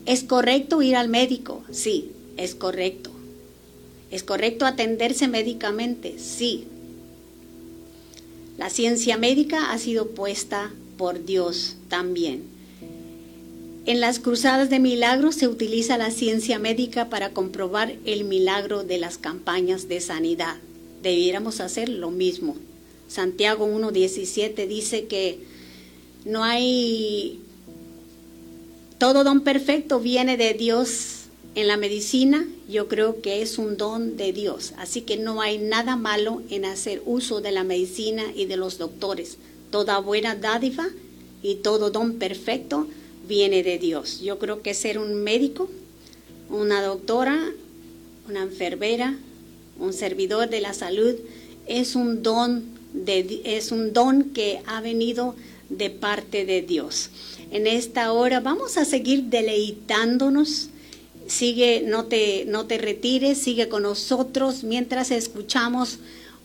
¿Es 0.05 0.25
correcto 0.25 0.81
ir 0.81 0.97
al 0.97 1.07
médico? 1.07 1.63
Sí, 1.71 2.11
es 2.35 2.53
correcto. 2.53 3.11
¿Es 4.11 4.23
correcto 4.23 4.65
atenderse 4.65 5.29
médicamente? 5.29 6.19
Sí. 6.19 6.65
La 8.57 8.69
ciencia 8.69 9.17
médica 9.17 9.71
ha 9.71 9.77
sido 9.77 10.07
puesta 10.09 10.73
por 10.97 11.23
Dios 11.23 11.77
también. 11.87 12.43
En 13.87 14.01
las 14.01 14.17
cruzadas 14.17 14.71
de 14.71 14.79
milagros 14.79 15.35
se 15.35 15.47
utiliza 15.47 15.99
la 15.99 16.09
ciencia 16.09 16.57
médica 16.57 17.07
para 17.07 17.33
comprobar 17.33 17.95
el 18.05 18.23
milagro 18.23 18.83
de 18.83 18.97
las 18.97 19.19
campañas 19.19 19.87
de 19.87 20.01
sanidad. 20.01 20.55
Debiéramos 21.03 21.59
hacer 21.59 21.89
lo 21.89 22.09
mismo. 22.09 22.55
Santiago 23.07 23.67
1.17 23.67 24.67
dice 24.67 25.05
que 25.05 25.37
no 26.25 26.43
hay... 26.43 27.39
Todo 28.97 29.23
don 29.23 29.41
perfecto 29.41 29.99
viene 29.99 30.35
de 30.35 30.55
Dios. 30.55 31.25
En 31.53 31.67
la 31.67 31.77
medicina 31.77 32.47
yo 32.67 32.87
creo 32.87 33.21
que 33.21 33.43
es 33.43 33.59
un 33.59 33.77
don 33.77 34.17
de 34.17 34.33
Dios, 34.33 34.73
así 34.77 35.01
que 35.01 35.15
no 35.15 35.41
hay 35.41 35.59
nada 35.59 35.95
malo 35.95 36.41
en 36.49 36.65
hacer 36.65 37.03
uso 37.05 37.39
de 37.39 37.51
la 37.51 37.63
medicina 37.63 38.23
y 38.35 38.45
de 38.45 38.57
los 38.57 38.79
doctores. 38.79 39.37
Toda 39.69 39.99
buena 39.99 40.35
dádiva 40.35 40.87
y 41.43 41.55
todo 41.55 41.91
don 41.91 42.15
perfecto 42.15 42.87
viene 43.27 43.63
de 43.63 43.79
Dios. 43.79 44.21
Yo 44.21 44.39
creo 44.39 44.61
que 44.61 44.73
ser 44.73 44.97
un 44.99 45.15
médico, 45.15 45.69
una 46.49 46.81
doctora, 46.81 47.51
una 48.27 48.43
enfermera, 48.43 49.17
un 49.79 49.93
servidor 49.93 50.49
de 50.49 50.61
la 50.61 50.73
salud 50.73 51.15
es 51.67 51.95
un 51.95 52.23
don 52.23 52.63
de, 52.93 53.41
es 53.43 53.71
un 53.71 53.93
don 53.93 54.25
que 54.31 54.61
ha 54.65 54.81
venido 54.81 55.35
de 55.69 55.89
parte 55.89 56.45
de 56.45 56.61
Dios. 56.61 57.09
En 57.51 57.67
esta 57.67 58.11
hora 58.11 58.39
vamos 58.39 58.77
a 58.77 58.85
seguir 58.85 59.23
deleitándonos. 59.23 60.69
Sigue, 61.27 61.83
no 61.85 62.05
te, 62.05 62.45
no 62.45 62.67
te 62.67 62.77
retires, 62.77 63.39
sigue 63.39 63.67
con 63.67 63.83
nosotros 63.83 64.63
mientras 64.63 65.09
escuchamos 65.11 65.99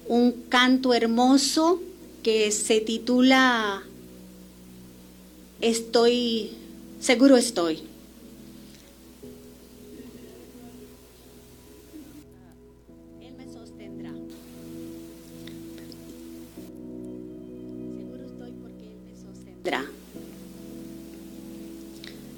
un 0.08 0.32
canto 0.48 0.94
hermoso 0.94 1.80
que 2.22 2.50
se 2.50 2.80
titula 2.80 3.82
Estoy, 5.60 6.52
seguro 7.00 7.36
estoy. 7.36 7.80
Él 13.20 13.34
me 13.36 13.52
sostendrá. 13.52 14.12
Seguro 17.96 18.24
estoy 18.24 18.52
porque 18.62 18.84
Él 18.92 19.00
me 19.06 19.16
sostendrá. 19.16 19.84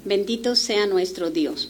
Bendito 0.05 0.55
sea 0.55 0.87
nuestro 0.87 1.29
Dios. 1.29 1.69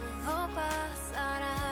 pasará. 0.23 1.70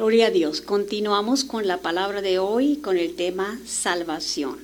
Gloria 0.00 0.28
a 0.28 0.30
Dios. 0.30 0.62
Continuamos 0.62 1.44
con 1.44 1.66
la 1.66 1.76
palabra 1.76 2.22
de 2.22 2.38
hoy 2.38 2.76
con 2.76 2.96
el 2.96 3.16
tema 3.16 3.60
salvación. 3.66 4.56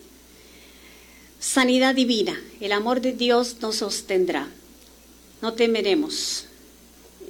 Sanidad 1.39 1.95
divina. 1.95 2.41
El 2.63 2.73
amor 2.73 3.03
de 3.03 3.13
Dios 3.13 3.57
nos 3.61 3.77
sostendrá. 3.77 4.49
No 5.43 5.53
temeremos 5.53 6.47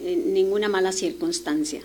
en 0.01 0.33
ninguna 0.33 0.69
mala 0.69 0.93
circunstancia. 0.93 1.83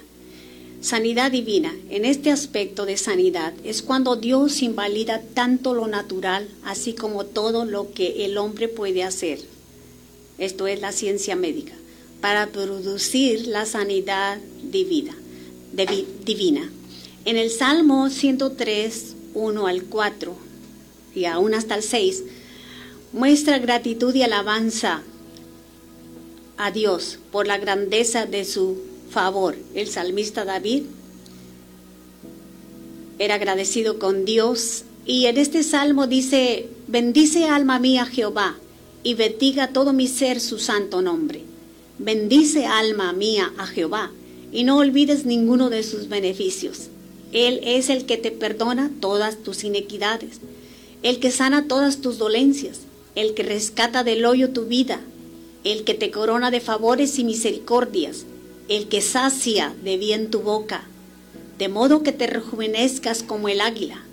Sanidad 0.79 1.31
divina. 1.31 1.75
En 1.89 2.05
este 2.05 2.29
aspecto 2.29 2.85
de 2.85 2.97
sanidad 2.97 3.55
es 3.63 3.81
cuando 3.81 4.15
Dios 4.15 4.61
invalida 4.61 5.23
tanto 5.33 5.73
lo 5.73 5.87
natural, 5.87 6.47
así 6.63 6.93
como 6.93 7.25
todo 7.25 7.65
lo 7.65 7.93
que 7.93 8.25
el 8.25 8.37
hombre 8.37 8.67
puede 8.67 9.01
hacer. 9.01 9.39
Esto 10.37 10.67
es 10.67 10.81
la 10.81 10.91
ciencia 10.91 11.35
médica, 11.35 11.73
para 12.21 12.45
producir 12.51 13.47
la 13.47 13.65
sanidad 13.65 14.37
divina. 14.61 15.15
Divina. 15.73 16.69
En 17.25 17.37
el 17.37 17.49
Salmo 17.49 18.09
103, 18.09 19.15
1 19.33 19.67
al 19.67 19.83
4 19.83 20.35
y 21.15 21.25
aún 21.25 21.53
hasta 21.53 21.75
el 21.75 21.83
6, 21.83 22.23
muestra 23.13 23.59
gratitud 23.59 24.13
y 24.15 24.23
alabanza 24.23 25.03
a 26.57 26.71
Dios 26.71 27.19
por 27.31 27.47
la 27.47 27.57
grandeza 27.57 28.25
de 28.25 28.45
su 28.45 28.77
favor. 29.09 29.55
El 29.73 29.87
salmista 29.87 30.45
David 30.45 30.83
era 33.19 33.35
agradecido 33.35 33.99
con 33.99 34.25
Dios 34.25 34.83
y 35.05 35.25
en 35.25 35.37
este 35.37 35.63
salmo 35.63 36.07
dice, 36.07 36.69
bendice 36.87 37.45
alma 37.45 37.79
mía 37.79 38.05
Jehová 38.05 38.57
y 39.03 39.13
bendiga 39.15 39.69
todo 39.69 39.93
mi 39.93 40.07
ser 40.07 40.39
su 40.39 40.59
santo 40.59 41.01
nombre. 41.01 41.43
Bendice 41.97 42.65
alma 42.65 43.13
mía 43.13 43.51
a 43.57 43.67
Jehová 43.67 44.11
y 44.51 44.63
no 44.63 44.77
olvides 44.77 45.25
ninguno 45.25 45.69
de 45.69 45.83
sus 45.83 46.09
beneficios. 46.09 46.89
Él 47.31 47.61
es 47.63 47.89
el 47.89 48.05
que 48.05 48.17
te 48.17 48.31
perdona 48.31 48.91
todas 48.99 49.37
tus 49.37 49.63
inequidades, 49.63 50.41
el 51.03 51.19
que 51.19 51.31
sana 51.31 51.67
todas 51.67 52.01
tus 52.01 52.17
dolencias, 52.17 52.81
el 53.15 53.33
que 53.33 53.43
rescata 53.43 54.03
del 54.03 54.25
hoyo 54.25 54.49
tu 54.49 54.65
vida, 54.65 54.99
el 55.63 55.83
que 55.83 55.93
te 55.93 56.11
corona 56.11 56.51
de 56.51 56.59
favores 56.59 57.17
y 57.19 57.23
misericordias, 57.23 58.25
el 58.67 58.87
que 58.87 59.01
sacia 59.01 59.73
de 59.83 59.97
bien 59.97 60.29
tu 60.29 60.41
boca, 60.41 60.83
de 61.57 61.69
modo 61.69 62.03
que 62.03 62.11
te 62.11 62.27
rejuvenezcas 62.27 63.23
como 63.23 63.47
el 63.47 63.61
águila. 63.61 64.03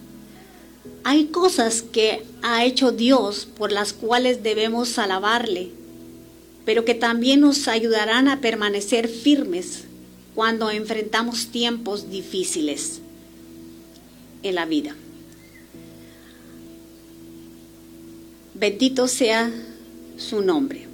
Hay 1.04 1.26
cosas 1.26 1.82
que 1.82 2.22
ha 2.42 2.64
hecho 2.64 2.92
Dios 2.92 3.48
por 3.56 3.72
las 3.72 3.92
cuales 3.92 4.42
debemos 4.42 4.98
alabarle, 4.98 5.70
pero 6.64 6.84
que 6.84 6.94
también 6.94 7.40
nos 7.40 7.66
ayudarán 7.66 8.28
a 8.28 8.40
permanecer 8.40 9.08
firmes 9.08 9.87
cuando 10.38 10.70
enfrentamos 10.70 11.48
tiempos 11.48 12.12
difíciles 12.12 13.00
en 14.44 14.54
la 14.54 14.66
vida. 14.66 14.94
Bendito 18.54 19.08
sea 19.08 19.50
su 20.16 20.40
nombre. 20.40 20.86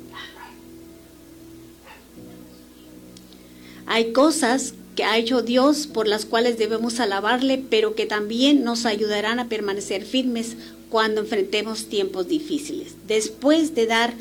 Hay 3.84 4.14
cosas 4.14 4.72
que 4.96 5.04
ha 5.04 5.18
hecho 5.18 5.42
Dios 5.42 5.88
por 5.88 6.08
las 6.08 6.24
cuales 6.24 6.56
debemos 6.56 6.98
alabarle, 6.98 7.62
pero 7.68 7.94
que 7.94 8.06
también 8.06 8.64
nos 8.64 8.86
ayudarán 8.86 9.40
a 9.40 9.50
permanecer 9.50 10.06
firmes 10.06 10.56
cuando 10.88 11.20
enfrentemos 11.20 11.90
tiempos 11.90 12.28
difíciles. 12.28 12.94
Después 13.06 13.74
de 13.74 13.88
dar, 13.88 14.14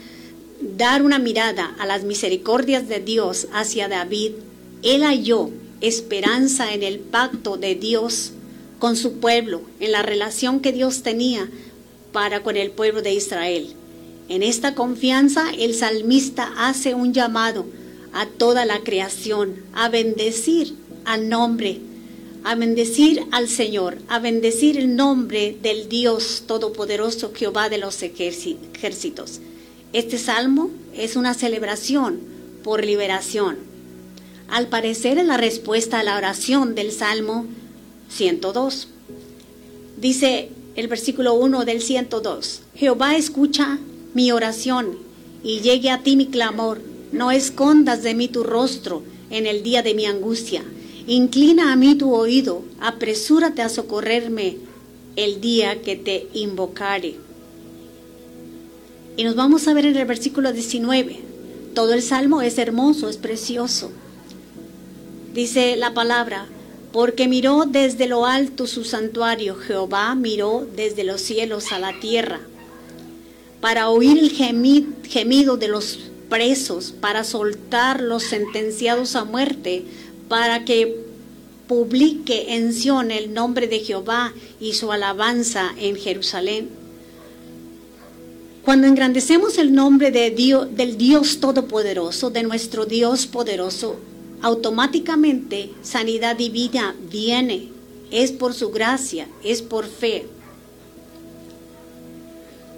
dar 0.75 1.01
una 1.01 1.17
mirada 1.17 1.77
a 1.79 1.85
las 1.85 2.03
misericordias 2.03 2.89
de 2.89 2.99
Dios 2.99 3.47
hacia 3.53 3.87
David, 3.87 4.33
él 4.83 5.03
halló 5.03 5.49
esperanza 5.81 6.73
en 6.73 6.83
el 6.83 6.99
pacto 6.99 7.57
de 7.57 7.75
Dios 7.75 8.31
con 8.79 8.95
su 8.95 9.13
pueblo, 9.13 9.61
en 9.79 9.91
la 9.91 10.01
relación 10.01 10.59
que 10.59 10.71
Dios 10.71 11.03
tenía 11.03 11.49
para 12.11 12.43
con 12.43 12.57
el 12.57 12.71
pueblo 12.71 13.01
de 13.01 13.13
Israel. 13.13 13.73
En 14.29 14.43
esta 14.43 14.75
confianza 14.75 15.51
el 15.57 15.73
salmista 15.73 16.53
hace 16.57 16.93
un 16.93 17.13
llamado 17.13 17.65
a 18.13 18.25
toda 18.27 18.65
la 18.65 18.79
creación 18.79 19.55
a 19.73 19.89
bendecir 19.89 20.75
al 21.05 21.29
nombre, 21.29 21.79
a 22.43 22.55
bendecir 22.55 23.25
al 23.31 23.49
Señor, 23.49 23.97
a 24.07 24.19
bendecir 24.19 24.77
el 24.77 24.95
nombre 24.95 25.57
del 25.61 25.89
Dios 25.89 26.43
Todopoderoso 26.45 27.33
Jehová 27.33 27.69
de 27.69 27.77
los 27.79 28.01
ejércitos. 28.03 29.39
Este 29.91 30.17
salmo 30.17 30.69
es 30.93 31.15
una 31.15 31.33
celebración 31.33 32.19
por 32.63 32.85
liberación. 32.85 33.72
Al 34.49 34.67
parecer 34.67 35.17
es 35.17 35.25
la 35.25 35.37
respuesta 35.37 35.99
a 35.99 36.03
la 36.03 36.17
oración 36.17 36.75
del 36.75 36.91
Salmo 36.91 37.45
102. 38.09 38.87
Dice 39.97 40.49
el 40.75 40.87
versículo 40.87 41.33
1 41.35 41.65
del 41.65 41.81
102, 41.81 42.61
Jehová 42.75 43.15
escucha 43.15 43.79
mi 44.13 44.31
oración 44.31 44.97
y 45.43 45.61
llegue 45.61 45.89
a 45.89 46.03
ti 46.03 46.15
mi 46.15 46.27
clamor. 46.27 46.81
No 47.11 47.31
escondas 47.31 48.03
de 48.03 48.15
mí 48.15 48.27
tu 48.27 48.43
rostro 48.43 49.03
en 49.29 49.45
el 49.45 49.63
día 49.63 49.81
de 49.81 49.93
mi 49.93 50.05
angustia. 50.05 50.63
Inclina 51.07 51.71
a 51.71 51.75
mí 51.75 51.95
tu 51.95 52.13
oído, 52.13 52.63
apresúrate 52.79 53.61
a 53.61 53.69
socorrerme 53.69 54.57
el 55.15 55.41
día 55.41 55.81
que 55.81 55.95
te 55.95 56.27
invocare. 56.33 57.15
Y 59.15 59.23
nos 59.23 59.35
vamos 59.35 59.67
a 59.67 59.73
ver 59.73 59.85
en 59.85 59.95
el 59.95 60.05
versículo 60.05 60.51
19. 60.51 61.19
Todo 61.75 61.93
el 61.93 62.01
salmo 62.01 62.41
es 62.41 62.57
hermoso, 62.57 63.09
es 63.09 63.17
precioso. 63.17 63.91
Dice 65.33 65.75
la 65.77 65.95
palabra, 65.95 66.45
porque 66.91 67.27
miró 67.27 67.65
desde 67.65 68.07
lo 68.07 68.27
alto 68.27 68.67
su 68.67 68.83
santuario, 68.83 69.55
Jehová 69.55 70.13
miró 70.13 70.67
desde 70.75 71.03
los 71.03 71.21
cielos 71.21 71.71
a 71.71 71.79
la 71.79 71.99
tierra, 71.99 72.39
para 73.59 73.89
oír 73.89 74.19
el 74.19 74.29
gemido 74.29 75.57
de 75.57 75.67
los 75.69 75.99
presos, 76.29 76.93
para 76.99 77.23
soltar 77.23 77.99
los 77.99 78.21
sentenciados 78.21 79.15
a 79.15 79.23
muerte, 79.23 79.85
para 80.29 80.65
que 80.65 81.03
publique 81.67 82.53
en 82.53 82.71
Sión 82.71 83.09
el 83.09 83.33
nombre 83.33 83.67
de 83.67 83.79
Jehová 83.79 84.33
y 84.59 84.73
su 84.73 84.91
alabanza 84.91 85.73
en 85.79 85.95
Jerusalén. 85.95 86.69
Cuando 88.63 88.85
engrandecemos 88.85 89.57
el 89.57 89.73
nombre 89.73 90.11
de 90.11 90.29
Dios, 90.29 90.67
del 90.75 90.95
Dios 90.95 91.39
Todopoderoso, 91.39 92.29
de 92.29 92.43
nuestro 92.43 92.85
Dios 92.85 93.25
poderoso, 93.25 93.97
automáticamente 94.43 95.71
sanidad 95.81 96.35
divina 96.35 96.95
viene. 97.09 97.69
Es 98.11 98.31
por 98.31 98.53
su 98.53 98.69
gracia, 98.69 99.27
es 99.43 99.63
por 99.63 99.87
fe. 99.87 100.27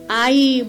Hay, 0.07 0.65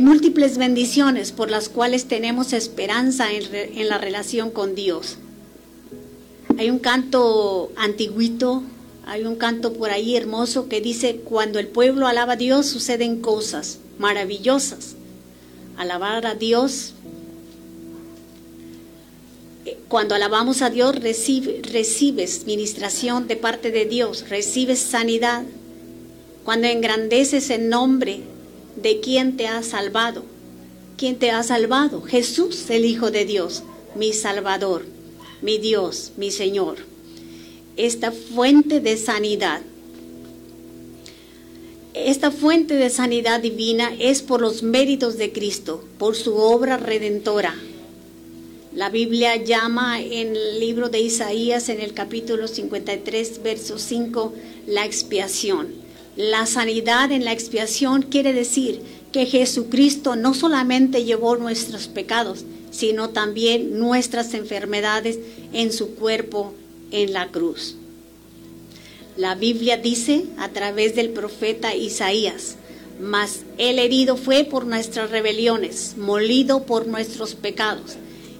múltiples 0.00 0.58
bendiciones 0.58 1.30
por 1.30 1.50
las 1.50 1.68
cuales 1.68 2.06
tenemos 2.06 2.52
esperanza 2.52 3.30
en, 3.30 3.44
en 3.54 3.88
la 3.88 3.98
relación 3.98 4.50
con 4.50 4.74
Dios. 4.74 5.18
Hay 6.58 6.70
un 6.70 6.80
canto 6.80 7.70
antiguito, 7.76 8.62
hay 9.06 9.24
un 9.24 9.36
canto 9.36 9.74
por 9.74 9.90
ahí 9.90 10.16
hermoso 10.16 10.68
que 10.68 10.80
dice, 10.80 11.20
cuando 11.22 11.58
el 11.58 11.68
pueblo 11.68 12.08
alaba 12.08 12.32
a 12.32 12.36
Dios 12.36 12.66
suceden 12.66 13.20
cosas 13.20 13.78
maravillosas. 13.98 14.96
Alabar 15.76 16.26
a 16.26 16.34
Dios 16.34 16.94
cuando 19.88 20.14
alabamos 20.14 20.62
a 20.62 20.70
Dios, 20.70 20.96
recibe, 20.96 21.60
recibes 21.62 22.46
ministración 22.46 23.26
de 23.26 23.36
parte 23.36 23.70
de 23.70 23.86
Dios, 23.86 24.28
recibes 24.28 24.78
sanidad. 24.78 25.44
Cuando 26.44 26.66
engrandeces 26.66 27.50
el 27.50 27.68
nombre 27.68 28.20
de 28.76 29.00
quien 29.00 29.36
te 29.36 29.46
ha 29.46 29.62
salvado. 29.62 30.24
¿Quién 30.96 31.16
te 31.16 31.30
ha 31.30 31.42
salvado? 31.42 32.02
Jesús, 32.02 32.70
el 32.70 32.84
Hijo 32.84 33.10
de 33.10 33.24
Dios, 33.24 33.62
mi 33.94 34.12
Salvador, 34.12 34.84
mi 35.42 35.58
Dios, 35.58 36.12
mi 36.16 36.30
Señor. 36.30 36.78
Esta 37.76 38.10
fuente 38.10 38.80
de 38.80 38.96
sanidad. 38.96 39.60
Esta 41.94 42.30
fuente 42.30 42.74
de 42.74 42.90
sanidad 42.90 43.40
divina 43.40 43.92
es 43.98 44.22
por 44.22 44.40
los 44.40 44.62
méritos 44.62 45.18
de 45.18 45.32
Cristo, 45.32 45.84
por 45.98 46.16
su 46.16 46.36
obra 46.36 46.76
redentora 46.76 47.54
la 48.74 48.90
Biblia 48.90 49.36
llama 49.36 50.00
en 50.00 50.36
el 50.36 50.60
libro 50.60 50.90
de 50.90 51.00
Isaías, 51.00 51.70
en 51.70 51.80
el 51.80 51.94
capítulo 51.94 52.46
53, 52.48 53.42
verso 53.42 53.78
5, 53.78 54.34
la 54.66 54.84
expiación. 54.84 55.68
La 56.16 56.44
sanidad 56.44 57.10
en 57.10 57.24
la 57.24 57.32
expiación 57.32 58.02
quiere 58.02 58.34
decir 58.34 58.82
que 59.10 59.24
Jesucristo 59.24 60.16
no 60.16 60.34
solamente 60.34 61.04
llevó 61.04 61.36
nuestros 61.36 61.88
pecados, 61.88 62.44
sino 62.70 63.08
también 63.08 63.78
nuestras 63.78 64.34
enfermedades 64.34 65.18
en 65.54 65.72
su 65.72 65.94
cuerpo 65.94 66.52
en 66.90 67.14
la 67.14 67.28
cruz. 67.28 67.76
La 69.16 69.34
Biblia 69.34 69.78
dice 69.78 70.26
a 70.36 70.50
través 70.50 70.94
del 70.94 71.10
profeta 71.10 71.74
Isaías, 71.74 72.56
mas 73.00 73.44
el 73.56 73.78
herido 73.78 74.16
fue 74.16 74.44
por 74.44 74.66
nuestras 74.66 75.10
rebeliones, 75.10 75.94
molido 75.96 76.64
por 76.64 76.86
nuestros 76.86 77.34
pecados 77.34 77.96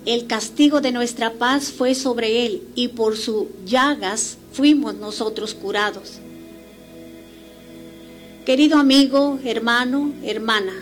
el 0.08 0.26
castigo 0.26 0.80
de 0.80 0.90
nuestra 0.90 1.34
paz 1.34 1.70
fue 1.70 1.94
sobre 1.94 2.46
él 2.46 2.62
y 2.74 2.88
por 2.88 3.18
sus 3.18 3.48
llagas 3.66 4.38
fuimos 4.52 4.94
nosotros 4.94 5.52
curados. 5.52 6.18
Querido 8.46 8.78
amigo, 8.78 9.38
hermano, 9.44 10.14
hermana, 10.24 10.72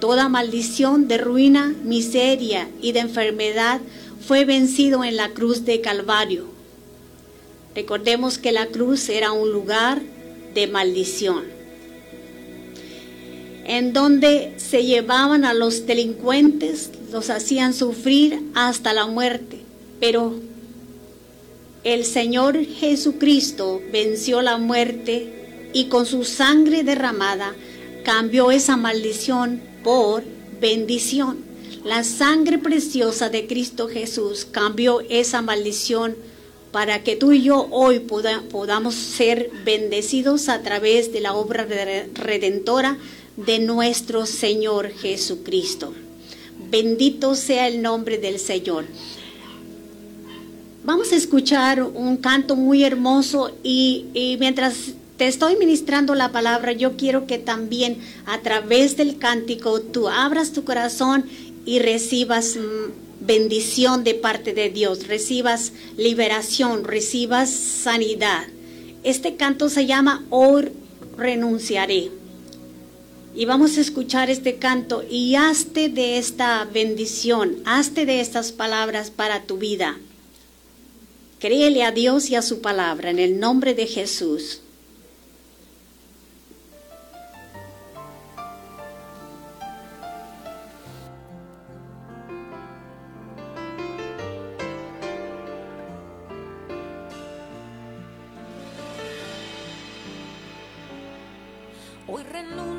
toda 0.00 0.30
maldición 0.30 1.08
de 1.08 1.18
ruina, 1.18 1.74
miseria 1.84 2.70
y 2.80 2.92
de 2.92 3.00
enfermedad 3.00 3.82
fue 4.26 4.46
vencido 4.46 5.04
en 5.04 5.16
la 5.16 5.28
cruz 5.28 5.66
de 5.66 5.82
Calvario. 5.82 6.46
Recordemos 7.74 8.38
que 8.38 8.50
la 8.50 8.68
cruz 8.68 9.10
era 9.10 9.32
un 9.32 9.52
lugar 9.52 10.00
de 10.54 10.66
maldición 10.68 11.60
en 13.70 13.92
donde 13.92 14.54
se 14.56 14.84
llevaban 14.84 15.44
a 15.44 15.54
los 15.54 15.86
delincuentes, 15.86 16.90
los 17.12 17.30
hacían 17.30 17.74
sufrir 17.74 18.40
hasta 18.54 18.92
la 18.92 19.06
muerte. 19.06 19.60
Pero 20.00 20.34
el 21.84 22.04
Señor 22.04 22.62
Jesucristo 22.64 23.80
venció 23.92 24.42
la 24.42 24.58
muerte 24.58 25.70
y 25.72 25.86
con 25.86 26.06
su 26.06 26.24
sangre 26.24 26.82
derramada 26.82 27.54
cambió 28.04 28.50
esa 28.50 28.76
maldición 28.76 29.62
por 29.82 30.22
bendición. 30.60 31.38
La 31.84 32.04
sangre 32.04 32.58
preciosa 32.58 33.30
de 33.30 33.46
Cristo 33.46 33.88
Jesús 33.88 34.46
cambió 34.50 35.00
esa 35.08 35.40
maldición 35.40 36.16
para 36.72 37.02
que 37.02 37.16
tú 37.16 37.32
y 37.32 37.42
yo 37.42 37.66
hoy 37.70 38.00
podamos 38.00 38.94
ser 38.94 39.50
bendecidos 39.64 40.48
a 40.48 40.62
través 40.62 41.12
de 41.12 41.20
la 41.20 41.34
obra 41.34 41.66
redentora 42.14 42.98
de 43.36 43.58
nuestro 43.58 44.26
Señor 44.26 44.90
Jesucristo. 44.90 45.92
Bendito 46.70 47.34
sea 47.34 47.66
el 47.66 47.82
nombre 47.82 48.18
del 48.18 48.38
Señor. 48.38 48.84
Vamos 50.84 51.12
a 51.12 51.16
escuchar 51.16 51.82
un 51.82 52.16
canto 52.16 52.54
muy 52.56 52.84
hermoso 52.84 53.50
y, 53.62 54.36
mientras 54.38 54.92
te 55.16 55.26
estoy 55.26 55.56
ministrando 55.56 56.14
la 56.14 56.32
palabra, 56.32 56.72
yo 56.72 56.96
quiero 56.96 57.26
que 57.26 57.38
también 57.38 57.98
a 58.24 58.38
través 58.40 58.96
del 58.96 59.18
cántico 59.18 59.80
tú 59.80 60.08
abras 60.08 60.52
tu 60.52 60.64
corazón 60.64 61.24
y 61.66 61.80
recibas 61.80 62.56
mm, 62.56 63.26
bendición 63.26 64.04
de 64.04 64.14
parte 64.14 64.54
de 64.54 64.70
Dios, 64.70 65.06
recibas 65.08 65.72
liberación, 65.96 66.84
recibas 66.84 67.50
sanidad. 67.50 68.44
Este 69.02 69.36
canto 69.36 69.68
se 69.68 69.86
llama 69.86 70.24
Hoy 70.30 70.68
renunciaré. 71.16 72.19
Y 73.34 73.44
vamos 73.44 73.78
a 73.78 73.80
escuchar 73.80 74.28
este 74.28 74.56
canto 74.56 75.04
y 75.08 75.36
hazte 75.36 75.88
de 75.88 76.18
esta 76.18 76.64
bendición, 76.64 77.58
hazte 77.64 78.04
de 78.04 78.20
estas 78.20 78.50
palabras 78.50 79.10
para 79.10 79.44
tu 79.44 79.56
vida. 79.56 79.98
Créele 81.38 81.84
a 81.84 81.92
Dios 81.92 82.28
y 82.28 82.34
a 82.34 82.42
su 82.42 82.60
palabra 82.60 83.10
en 83.10 83.18
el 83.18 83.38
nombre 83.38 83.74
de 83.74 83.86
Jesús. 83.86 84.60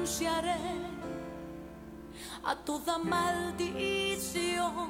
Renunciaré 0.02 0.58
a 2.44 2.56
toda 2.56 2.98
maldición 2.98 4.90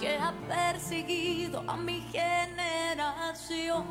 que 0.00 0.18
ha 0.18 0.32
perseguido 0.48 1.62
a 1.68 1.76
mi 1.76 2.00
generación. 2.10 3.84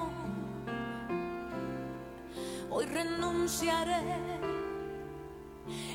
Hoy 2.70 2.86
renunciaré 2.88 4.04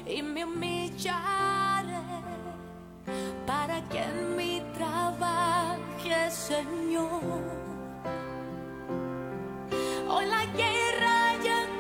y 0.07 0.23
me 0.23 0.47
humillaré 0.47 2.01
para 3.47 3.83
que 3.91 4.03
en 4.03 4.37
mí 4.37 4.63
trabaje, 4.73 6.31
Señor. 6.31 7.43
Hoy 10.09 10.25
la 10.25 10.47
guerra 10.47 11.37
ya 11.45 11.76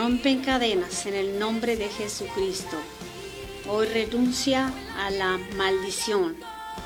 rompen 0.00 0.40
cadenas 0.40 1.04
en 1.04 1.12
el 1.12 1.38
nombre 1.38 1.76
de 1.76 1.86
Jesucristo. 1.90 2.78
Hoy 3.68 3.86
renuncia 3.86 4.72
a 4.96 5.10
la 5.10 5.38
maldición. 5.58 6.36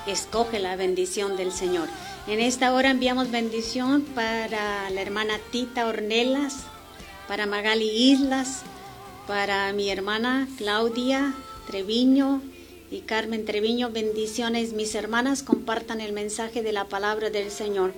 Escoge 0.08 0.58
la 0.58 0.74
bendición 0.74 1.36
del 1.36 1.52
Señor. 1.52 1.88
En 2.26 2.40
esta 2.40 2.74
hora 2.74 2.90
enviamos 2.90 3.30
bendición 3.30 4.02
para 4.02 4.90
la 4.90 5.00
hermana 5.00 5.34
Tita 5.52 5.86
Ornelas, 5.86 6.64
para 7.28 7.46
Magali 7.46 7.88
Islas, 7.88 8.62
para 9.28 9.72
mi 9.72 9.90
hermana 9.90 10.48
Claudia 10.58 11.34
Treviño 11.68 12.42
y 12.90 13.02
Carmen 13.02 13.44
Treviño. 13.44 13.90
Bendiciones, 13.90 14.72
mis 14.72 14.92
hermanas, 14.96 15.44
compartan 15.44 16.00
el 16.00 16.14
mensaje 16.14 16.62
de 16.62 16.72
la 16.72 16.86
palabra 16.86 17.30
del 17.30 17.52
Señor. 17.52 17.94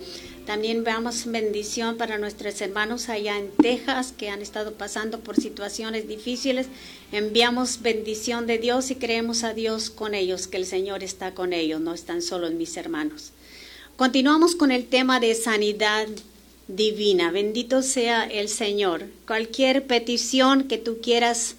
También 0.47 0.85
veamos 0.85 1.27
bendición 1.27 1.97
para 1.97 2.19
nuestros 2.19 2.61
hermanos 2.61 3.09
allá 3.09 3.37
en 3.37 3.51
Texas 3.51 4.15
que 4.17 4.31
han 4.31 4.41
estado 4.43 4.75
pasando 4.75 5.19
por 5.19 5.35
situaciones 5.35 6.07
difíciles. 6.07 6.69
Enviamos 7.11 7.83
bendición 7.83 8.47
de 8.47 8.59
Dios 8.59 8.93
y 8.93 8.95
creemos 8.95 9.43
a 9.43 9.55
Dios 9.55 9.91
con 9.91 10.15
ellos, 10.15 10.47
que 10.47 10.59
el 10.59 10.65
Señor 10.65 11.03
está 11.03 11.35
con 11.35 11.53
ellos, 11.53 11.81
no 11.81 11.93
están 11.93 12.23
solos 12.23 12.53
mis 12.53 12.77
hermanos. 12.77 13.33
Continuamos 13.97 14.55
con 14.55 14.71
el 14.71 14.87
tema 14.87 15.19
de 15.19 15.35
sanidad 15.35 16.07
divina. 16.69 17.33
Bendito 17.33 17.83
sea 17.83 18.25
el 18.25 18.49
Señor. 18.49 19.07
Cualquier 19.27 19.89
petición 19.89 20.69
que 20.69 20.79
tú 20.79 20.99
quieras, 21.03 21.57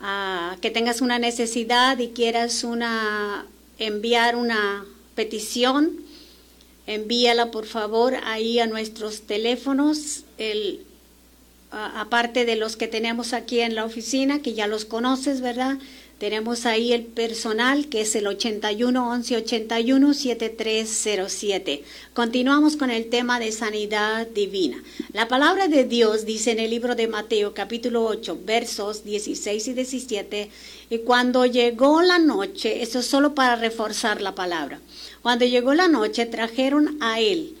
ah, 0.00 0.56
que 0.60 0.70
tengas 0.70 1.00
una 1.00 1.18
necesidad 1.18 1.98
y 1.98 2.10
quieras 2.10 2.62
una, 2.62 3.44
enviar 3.80 4.36
una 4.36 4.86
petición, 5.16 6.03
envíala 6.86 7.50
por 7.50 7.66
favor 7.66 8.14
ahí 8.24 8.58
a 8.58 8.66
nuestros 8.66 9.22
teléfonos, 9.22 10.24
el, 10.38 10.80
a- 11.70 12.00
aparte 12.00 12.44
de 12.44 12.56
los 12.56 12.76
que 12.76 12.88
tenemos 12.88 13.32
aquí 13.32 13.60
en 13.60 13.74
la 13.74 13.84
oficina, 13.84 14.40
que 14.42 14.54
ya 14.54 14.66
los 14.66 14.84
conoces, 14.84 15.40
¿verdad? 15.40 15.78
Tenemos 16.24 16.64
ahí 16.64 16.94
el 16.94 17.02
personal 17.02 17.90
que 17.90 18.00
es 18.00 18.16
el 18.16 18.26
81 18.26 19.10
11 19.10 19.36
81 19.36 20.14
7307. 20.14 21.84
Continuamos 22.14 22.78
con 22.78 22.88
el 22.88 23.10
tema 23.10 23.38
de 23.38 23.52
sanidad 23.52 24.26
divina. 24.28 24.82
La 25.12 25.28
palabra 25.28 25.68
de 25.68 25.84
Dios 25.84 26.24
dice 26.24 26.52
en 26.52 26.60
el 26.60 26.70
libro 26.70 26.94
de 26.94 27.08
Mateo 27.08 27.52
capítulo 27.52 28.06
8 28.06 28.38
versos 28.42 29.04
16 29.04 29.68
y 29.68 29.74
17, 29.74 30.50
y 30.88 30.98
cuando 31.00 31.44
llegó 31.44 32.00
la 32.00 32.18
noche, 32.18 32.80
esto 32.80 33.00
es 33.00 33.06
solo 33.06 33.34
para 33.34 33.56
reforzar 33.56 34.22
la 34.22 34.34
palabra, 34.34 34.80
cuando 35.20 35.44
llegó 35.44 35.74
la 35.74 35.88
noche 35.88 36.24
trajeron 36.24 36.96
a 37.02 37.20
él, 37.20 37.54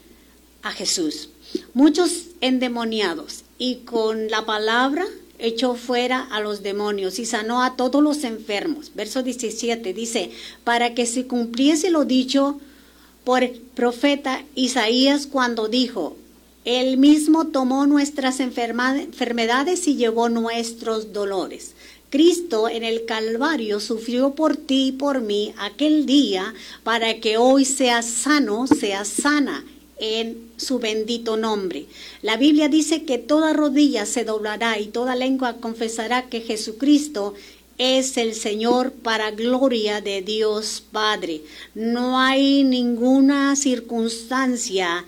a 0.62 0.70
Jesús, 0.70 1.28
muchos 1.74 2.28
endemoniados 2.40 3.44
y 3.58 3.80
con 3.84 4.30
la 4.30 4.46
palabra 4.46 5.04
echó 5.38 5.74
fuera 5.74 6.20
a 6.20 6.40
los 6.40 6.62
demonios 6.62 7.18
y 7.18 7.26
sanó 7.26 7.62
a 7.62 7.76
todos 7.76 8.02
los 8.02 8.24
enfermos. 8.24 8.92
Verso 8.94 9.22
17 9.22 9.92
dice, 9.92 10.30
para 10.64 10.94
que 10.94 11.06
se 11.06 11.26
cumpliese 11.26 11.90
lo 11.90 12.04
dicho 12.04 12.60
por 13.24 13.42
el 13.42 13.52
profeta 13.74 14.44
Isaías 14.54 15.26
cuando 15.26 15.68
dijo, 15.68 16.16
Él 16.64 16.96
mismo 16.96 17.48
tomó 17.48 17.86
nuestras 17.86 18.40
enfermedades 18.40 19.88
y 19.88 19.96
llevó 19.96 20.28
nuestros 20.28 21.12
dolores. 21.12 21.74
Cristo 22.10 22.68
en 22.68 22.84
el 22.84 23.06
Calvario 23.06 23.80
sufrió 23.80 24.36
por 24.36 24.56
ti 24.56 24.88
y 24.88 24.92
por 24.92 25.20
mí 25.20 25.52
aquel 25.58 26.06
día 26.06 26.54
para 26.84 27.18
que 27.18 27.38
hoy 27.38 27.64
seas 27.64 28.06
sano, 28.06 28.68
seas 28.68 29.08
sana 29.08 29.64
en 29.98 30.50
su 30.56 30.78
bendito 30.78 31.36
nombre. 31.36 31.86
La 32.22 32.36
Biblia 32.36 32.68
dice 32.68 33.04
que 33.04 33.18
toda 33.18 33.52
rodilla 33.52 34.06
se 34.06 34.24
doblará 34.24 34.78
y 34.78 34.86
toda 34.86 35.14
lengua 35.16 35.56
confesará 35.60 36.28
que 36.28 36.40
Jesucristo 36.40 37.34
es 37.78 38.16
el 38.16 38.34
Señor 38.34 38.92
para 38.92 39.30
gloria 39.30 40.00
de 40.00 40.22
Dios 40.22 40.82
Padre. 40.92 41.42
No 41.74 42.18
hay 42.18 42.64
ninguna 42.64 43.56
circunstancia 43.56 45.04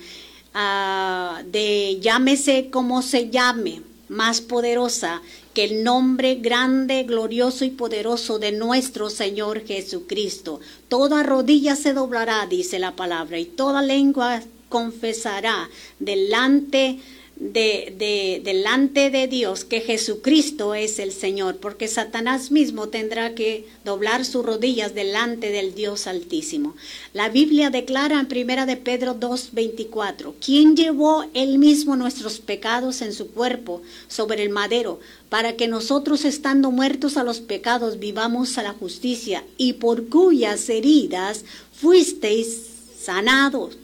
ah, 0.55 1.43
de 1.51 1.99
llámese 2.01 2.71
como 2.71 3.03
se 3.03 3.31
llame, 3.31 3.83
más 4.09 4.41
poderosa 4.41 5.23
que 5.55 5.65
el 5.65 5.85
nombre 5.85 6.35
grande, 6.35 7.05
glorioso 7.05 7.65
y 7.65 7.71
poderoso 7.71 8.39
de 8.39 8.53
nuestro 8.53 9.09
Señor 9.11 9.65
Jesucristo. 9.65 10.61
Toda 10.89 11.23
rodilla 11.23 11.77
se 11.77 11.95
doblará, 11.95 12.47
dice 12.47 12.79
la 12.79 12.95
palabra, 12.95 13.39
y 13.39 13.47
toda 13.47 13.81
lengua 13.81 14.43
confesará 14.69 15.69
delante 15.99 16.99
de, 17.39 17.93
de- 17.99 18.41
delante 18.43 19.11
de 19.11 19.29
Dios 19.29 19.65
que 19.65 19.83
Jesucristo 19.83 20.75
es 20.75 20.99
el 20.99 21.13
Señor, 21.13 21.59
porque 21.59 21.87
Satanás 21.87 22.51
mismo 22.51 22.89
tendrá 22.89 23.35
que 23.35 23.67
doblar 23.85 24.25
sus 24.25 24.43
rodillas 24.43 24.95
delante 24.95 25.51
del 25.51 25.75
Dios 25.75 26.07
Altísimo. 26.07 26.75
La 27.13 27.29
Biblia 27.29 27.69
declara 27.69 28.19
en 28.19 28.27
primera 28.29 28.65
de 28.65 28.79
Pedro 28.79 29.13
2:24, 29.15 30.35
quien 30.41 30.77
llevó 30.77 31.27
él 31.35 31.59
mismo 31.59 31.95
nuestros 31.97 32.39
pecados 32.39 33.03
en 33.03 33.13
su 33.13 33.29
cuerpo 33.29 33.83
sobre 34.09 34.43
el 34.43 34.49
madero, 34.49 34.99
para 35.29 35.57
que 35.57 35.69
nosotros 35.69 36.25
estando 36.25 36.71
muertos 36.71 37.19
a 37.19 37.23
los 37.25 37.41
pecados 37.41 37.99
vivamos 37.99 38.57
a 38.57 38.63
la 38.63 38.73
justicia, 38.73 39.45
y 39.59 39.75
por 39.75 40.09
cuyas 40.09 40.71
heridas 40.71 41.45
fuisteis 41.75 42.63
sanados. 42.99 43.77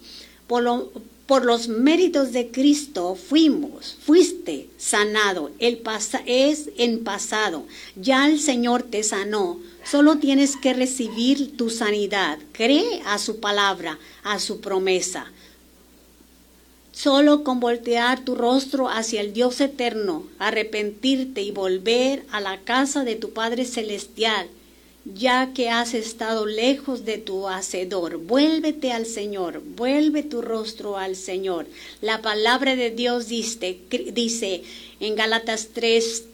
Por, 0.47 0.63
lo- 0.63 0.91
por 1.27 1.45
los 1.45 1.69
méritos 1.69 2.33
de 2.33 2.51
Cristo 2.51 3.15
fuimos, 3.15 3.97
fuiste 4.05 4.69
sanado. 4.79 5.51
El 5.59 5.79
pasa, 5.79 6.23
es 6.27 6.71
en 6.77 7.05
pasado. 7.05 7.65
Ya 7.97 8.29
el 8.29 8.39
Señor 8.41 8.83
te 8.83 9.03
sanó. 9.03 9.59
Solo 9.85 10.19
tienes 10.19 10.57
que 10.57 10.75
recibir 10.75 11.57
tu 11.57 11.71
sanidad. 11.71 12.39
Cree 12.53 13.03
a 13.07 13.19
su 13.19 13.41
palabra, 13.41 13.99
a 14.23 14.39
su 14.39 14.61
promesa. 14.61 15.31
Solo 16.93 17.43
con 17.43 17.59
voltear 17.59 18.23
tu 18.25 18.35
rostro 18.35 18.89
hacia 18.91 19.23
el 19.23 19.33
Dios 19.33 19.61
eterno, 19.63 20.25
arrepentirte 20.39 21.41
y 21.41 21.51
volver 21.51 22.25
a 22.31 22.41
la 22.41 22.61
casa 22.61 23.03
de 23.03 23.17
tu 23.17 23.31
Padre 23.31 23.65
Celestial, 23.65 24.47
ya 25.05 25.53
que 25.53 25.69
has 25.69 25.95
estado 25.95 26.47
lejos 26.47 27.05
de 27.05 27.19
tu 27.19 27.49
Hacedor. 27.49 28.19
Vuélvete 28.19 28.93
al 28.93 29.07
Señor, 29.07 29.63
vuelve 29.77 30.23
tu 30.23 30.43
rostro 30.43 30.97
al 30.97 31.17
Señor. 31.17 31.67
La 32.01 32.23
palabra 32.23 32.77
de 32.77 32.91
Dios 32.91 33.29
dice, 33.29 33.79
dice 34.13 34.63
en 35.01 35.17
Gálatas 35.17 35.69
3, 35.73 36.25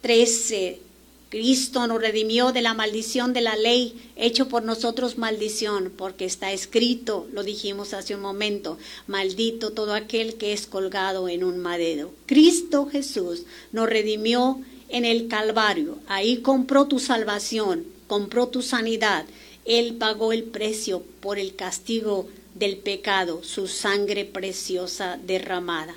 13, 0.00 0.80
Cristo 1.28 1.86
nos 1.88 2.00
redimió 2.00 2.52
de 2.52 2.62
la 2.62 2.74
maldición 2.74 3.32
de 3.32 3.40
la 3.40 3.56
ley, 3.56 4.00
hecho 4.14 4.48
por 4.48 4.62
nosotros 4.62 5.18
maldición, 5.18 5.92
porque 5.96 6.24
está 6.24 6.52
escrito, 6.52 7.26
lo 7.32 7.42
dijimos 7.42 7.92
hace 7.92 8.14
un 8.14 8.20
momento, 8.20 8.78
maldito 9.08 9.72
todo 9.72 9.94
aquel 9.94 10.36
que 10.36 10.52
es 10.52 10.68
colgado 10.68 11.28
en 11.28 11.42
un 11.42 11.58
madero. 11.58 12.12
Cristo 12.26 12.86
Jesús 12.86 13.42
nos 13.72 13.88
redimió 13.88 14.60
en 14.88 15.04
el 15.04 15.26
Calvario, 15.26 15.98
ahí 16.06 16.36
compró 16.36 16.86
tu 16.86 17.00
salvación, 17.00 17.84
compró 18.06 18.48
tu 18.48 18.62
sanidad, 18.62 19.26
Él 19.64 19.94
pagó 19.94 20.32
el 20.32 20.44
precio 20.44 21.02
por 21.20 21.38
el 21.38 21.54
castigo 21.54 22.28
del 22.54 22.76
pecado, 22.76 23.42
su 23.42 23.66
sangre 23.66 24.24
preciosa 24.24 25.18
derramada. 25.24 25.94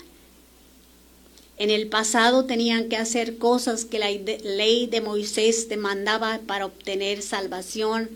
En 1.57 1.71
el 1.71 1.87
pasado 1.87 2.45
tenían 2.45 2.87
que 2.87 2.97
hacer 2.97 3.37
cosas 3.37 3.85
que 3.85 3.97
la 3.97 4.11
ley 4.11 4.85
de 4.85 5.01
Moisés 5.01 5.69
demandaba 5.69 6.39
para 6.45 6.67
obtener 6.67 7.23
salvación, 7.23 8.09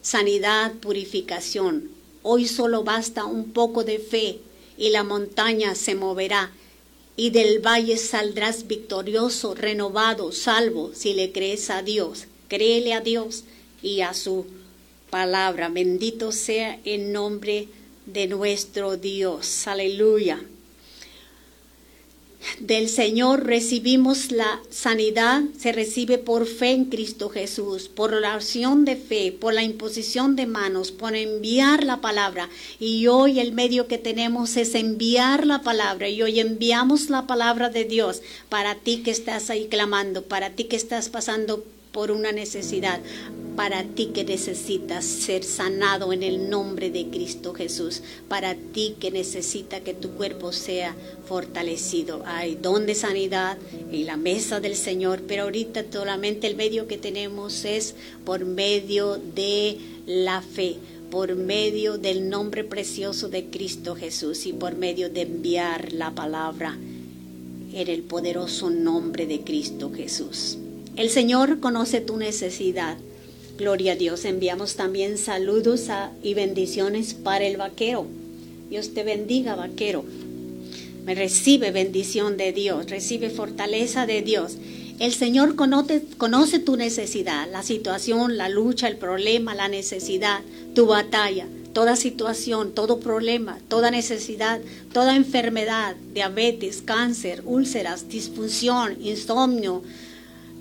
sanidad, 0.00 0.72
purificación. 0.74 1.90
Hoy 2.22 2.46
solo 2.46 2.84
basta 2.84 3.24
un 3.24 3.52
poco 3.52 3.82
de 3.82 3.98
fe 3.98 4.38
y 4.78 4.90
la 4.90 5.02
montaña 5.02 5.74
se 5.74 5.94
moverá 5.94 6.52
y 7.16 7.30
del 7.30 7.64
valle 7.64 7.96
saldrás 7.96 8.66
victorioso, 8.66 9.54
renovado, 9.54 10.32
salvo, 10.32 10.92
si 10.94 11.14
le 11.14 11.32
crees 11.32 11.70
a 11.70 11.82
Dios. 11.82 12.26
Créele 12.48 12.94
a 12.94 13.00
Dios 13.00 13.44
y 13.82 14.00
a 14.00 14.14
su 14.14 14.46
palabra. 15.10 15.68
Bendito 15.68 16.32
sea 16.32 16.78
el 16.84 17.12
nombre 17.12 17.68
de 18.06 18.26
nuestro 18.26 18.96
Dios. 18.96 19.66
Aleluya 19.66 20.40
del 22.60 22.88
Señor 22.88 23.44
recibimos 23.44 24.30
la 24.30 24.60
sanidad, 24.70 25.42
se 25.58 25.72
recibe 25.72 26.18
por 26.18 26.46
fe 26.46 26.70
en 26.70 26.84
Cristo 26.86 27.28
Jesús, 27.28 27.88
por 27.88 28.14
oración 28.14 28.84
de 28.84 28.96
fe, 28.96 29.32
por 29.32 29.54
la 29.54 29.62
imposición 29.62 30.36
de 30.36 30.46
manos, 30.46 30.92
por 30.92 31.16
enviar 31.16 31.84
la 31.84 32.00
palabra. 32.00 32.48
Y 32.78 33.06
hoy 33.06 33.40
el 33.40 33.52
medio 33.52 33.88
que 33.88 33.98
tenemos 33.98 34.56
es 34.56 34.74
enviar 34.74 35.46
la 35.46 35.62
palabra. 35.62 36.08
Y 36.08 36.22
hoy 36.22 36.40
enviamos 36.40 37.10
la 37.10 37.26
palabra 37.26 37.70
de 37.70 37.84
Dios 37.84 38.22
para 38.48 38.74
ti 38.76 39.02
que 39.02 39.10
estás 39.10 39.50
ahí 39.50 39.66
clamando, 39.68 40.22
para 40.22 40.50
ti 40.50 40.64
que 40.64 40.76
estás 40.76 41.08
pasando 41.08 41.64
por 41.94 42.10
una 42.10 42.32
necesidad, 42.32 43.00
para 43.54 43.84
ti 43.84 44.06
que 44.06 44.24
necesitas 44.24 45.04
ser 45.04 45.44
sanado 45.44 46.12
en 46.12 46.24
el 46.24 46.50
nombre 46.50 46.90
de 46.90 47.06
Cristo 47.06 47.54
Jesús, 47.54 48.02
para 48.28 48.56
ti 48.56 48.96
que 48.98 49.12
necesita 49.12 49.78
que 49.78 49.94
tu 49.94 50.10
cuerpo 50.10 50.50
sea 50.50 50.96
fortalecido. 51.28 52.24
Hay 52.26 52.56
don 52.56 52.84
de 52.84 52.96
sanidad 52.96 53.56
en 53.92 54.06
la 54.06 54.16
mesa 54.16 54.58
del 54.58 54.74
Señor, 54.74 55.22
pero 55.28 55.44
ahorita 55.44 55.84
solamente 55.92 56.48
el 56.48 56.56
medio 56.56 56.88
que 56.88 56.98
tenemos 56.98 57.64
es 57.64 57.94
por 58.24 58.44
medio 58.44 59.16
de 59.16 59.78
la 60.06 60.42
fe 60.42 60.76
por 61.10 61.36
medio 61.36 61.96
del 61.96 62.28
nombre 62.28 62.64
precioso 62.64 63.28
de 63.28 63.44
Cristo 63.44 63.94
Jesús 63.94 64.46
y 64.46 64.52
por 64.52 64.74
medio 64.74 65.10
de 65.10 65.22
enviar 65.22 65.92
la 65.92 66.10
palabra 66.10 66.76
en 67.72 67.88
el 67.88 68.02
poderoso 68.02 68.68
nombre 68.68 69.24
de 69.26 69.42
Cristo 69.42 69.92
Jesús. 69.94 70.58
El 70.96 71.10
Señor 71.10 71.58
conoce 71.58 72.00
tu 72.00 72.16
necesidad. 72.16 72.96
Gloria 73.58 73.94
a 73.94 73.96
Dios. 73.96 74.24
Enviamos 74.24 74.76
también 74.76 75.18
saludos 75.18 75.88
y 76.22 76.34
bendiciones 76.34 77.14
para 77.14 77.44
el 77.44 77.56
vaquero. 77.56 78.06
Dios 78.70 78.94
te 78.94 79.02
bendiga, 79.02 79.56
vaquero. 79.56 80.04
Me 81.04 81.16
recibe 81.16 81.72
bendición 81.72 82.36
de 82.36 82.52
Dios, 82.52 82.88
recibe 82.88 83.28
fortaleza 83.28 84.06
de 84.06 84.22
Dios. 84.22 84.56
El 85.00 85.12
Señor 85.12 85.56
conoce, 85.56 86.04
conoce 86.16 86.60
tu 86.60 86.76
necesidad, 86.76 87.50
la 87.50 87.64
situación, 87.64 88.36
la 88.36 88.48
lucha, 88.48 88.86
el 88.86 88.96
problema, 88.96 89.56
la 89.56 89.66
necesidad, 89.66 90.42
tu 90.76 90.86
batalla, 90.86 91.48
toda 91.72 91.96
situación, 91.96 92.72
todo 92.72 93.00
problema, 93.00 93.58
toda 93.66 93.90
necesidad, 93.90 94.60
toda 94.92 95.16
enfermedad, 95.16 95.96
diabetes, 96.14 96.82
cáncer, 96.82 97.42
úlceras, 97.44 98.08
disfunción, 98.08 98.96
insomnio, 99.02 99.82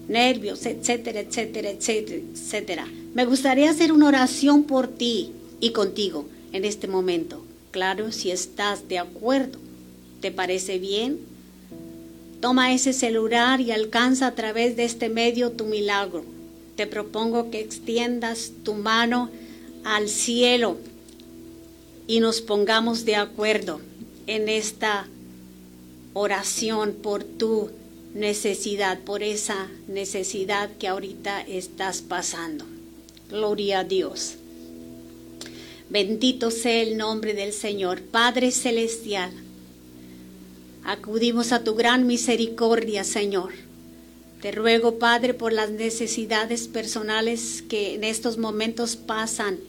nervios, 0.08 0.66
etcétera, 0.66 1.22
etcétera, 1.22 1.70
etcétera, 1.70 2.22
etcétera. 2.34 2.88
Me 3.14 3.26
gustaría 3.26 3.70
hacer 3.70 3.92
una 3.92 4.08
oración 4.08 4.64
por 4.64 4.88
ti 4.88 5.32
y 5.60 5.72
contigo 5.72 6.26
en 6.52 6.66
este 6.66 6.88
momento. 6.88 7.44
Claro, 7.72 8.12
si 8.12 8.32
estás 8.32 8.88
de 8.88 9.00
acuerdo, 9.00 9.60
¿te 10.22 10.32
parece 10.32 10.80
bien? 10.80 11.20
Toma 12.42 12.74
ese 12.74 12.94
celular 12.94 13.62
y 13.62 13.72
alcanza 13.72 14.28
a 14.28 14.36
través 14.36 14.76
de 14.76 14.84
este 14.84 15.10
medio 15.10 15.52
tu 15.52 15.66
milagro. 15.66 16.26
Te 16.76 16.88
propongo 16.88 17.50
que 17.52 17.60
extiendas 17.60 18.52
tu 18.64 18.74
mano 18.74 19.30
al 19.84 20.10
cielo 20.10 20.78
y 22.08 22.20
nos 22.20 22.42
pongamos 22.42 23.06
de 23.06 23.16
acuerdo 23.16 23.80
en 24.28 24.50
esta 24.50 25.08
oración 26.14 26.94
por 27.02 27.24
tu 27.24 27.70
necesidad, 28.14 29.00
por 29.00 29.24
esa 29.24 29.70
necesidad 29.88 30.70
que 30.78 30.88
ahorita 30.88 31.42
estás 31.42 32.02
pasando. 32.02 32.66
Gloria 33.30 33.80
a 33.80 33.84
Dios. 33.84 34.36
Bendito 35.90 36.52
sea 36.52 36.82
el 36.82 36.98
nombre 36.98 37.34
del 37.34 37.54
Señor, 37.54 38.02
Padre 38.02 38.52
Celestial. 38.52 39.32
Acudimos 40.84 41.52
a 41.52 41.64
tu 41.64 41.76
gran 41.76 42.08
misericordia, 42.08 43.04
Señor. 43.04 43.54
Te 44.42 44.52
ruego, 44.52 45.00
Padre, 45.00 45.34
por 45.34 45.54
las 45.54 45.72
necesidades 45.72 46.68
personales 46.68 47.64
que 47.70 47.96
en 47.96 48.04
estos 48.04 48.38
momentos 48.38 48.96
pasan 48.96 49.60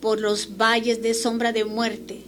por 0.00 0.20
los 0.20 0.56
valles 0.56 1.02
de 1.02 1.12
sombra 1.12 1.52
de 1.52 1.64
muerte, 1.64 2.22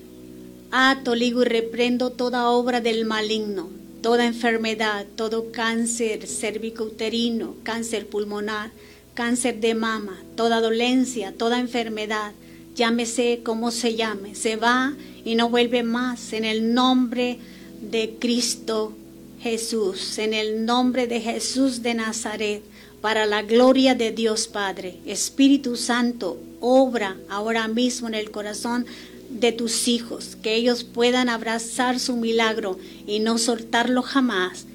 Ato, 0.72 1.16
ligo 1.16 1.42
y 1.42 1.46
reprendo 1.46 2.10
toda 2.10 2.50
obra 2.50 2.80
del 2.80 3.04
maligno, 3.04 3.70
toda 4.02 4.26
enfermedad, 4.26 5.06
todo 5.16 5.52
cáncer 5.52 6.26
cervicouterino, 6.26 7.56
cáncer 7.62 8.06
pulmonar, 8.06 8.70
cáncer 9.14 9.60
de 9.60 9.74
mama, 9.74 10.18
toda 10.36 10.60
dolencia, 10.60 11.32
toda 11.36 11.58
enfermedad, 11.58 12.32
llámese 12.74 13.40
como 13.42 13.70
se 13.70 13.96
llame, 13.96 14.34
se 14.34 14.56
va 14.56 14.94
y 15.24 15.34
no 15.34 15.50
vuelve 15.50 15.82
más 15.82 16.32
en 16.32 16.44
el 16.44 16.72
nombre 16.72 17.38
de 17.80 18.16
Cristo 18.18 18.94
Jesús, 19.40 20.18
en 20.18 20.34
el 20.34 20.64
nombre 20.64 21.06
de 21.06 21.20
Jesús 21.20 21.82
de 21.82 21.94
Nazaret, 21.94 22.62
para 23.00 23.24
la 23.24 23.42
gloria 23.42 23.94
de 23.94 24.12
Dios 24.12 24.46
Padre. 24.46 24.98
Espíritu 25.06 25.76
Santo, 25.76 26.38
obra 26.60 27.16
ahora 27.28 27.66
mismo 27.66 28.08
en 28.08 28.14
el 28.14 28.30
corazón 28.30 28.84
de 29.30 29.52
tus 29.52 29.88
hijos, 29.88 30.36
que 30.42 30.54
ellos 30.54 30.84
puedan 30.84 31.28
abrazar 31.28 32.00
su 32.00 32.16
milagro 32.16 32.78
y 33.06 33.20
no 33.20 33.38
soltarlo 33.38 34.02
jamás, 34.02 34.66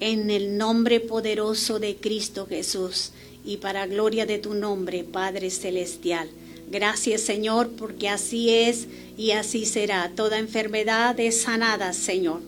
en 0.00 0.30
el 0.30 0.58
nombre 0.58 1.00
poderoso 1.00 1.78
de 1.78 1.96
Cristo 1.96 2.46
Jesús 2.48 3.12
y 3.44 3.58
para 3.58 3.86
gloria 3.86 4.26
de 4.26 4.38
tu 4.38 4.54
nombre, 4.54 5.04
Padre 5.04 5.50
Celestial. 5.50 6.28
Gracias 6.70 7.20
Señor, 7.22 7.70
porque 7.70 8.08
así 8.08 8.50
es 8.50 8.86
y 9.16 9.30
así 9.30 9.64
será. 9.64 10.10
Toda 10.14 10.38
enfermedad 10.38 11.18
es 11.20 11.42
sanada, 11.42 11.92
Señor. 11.92 12.40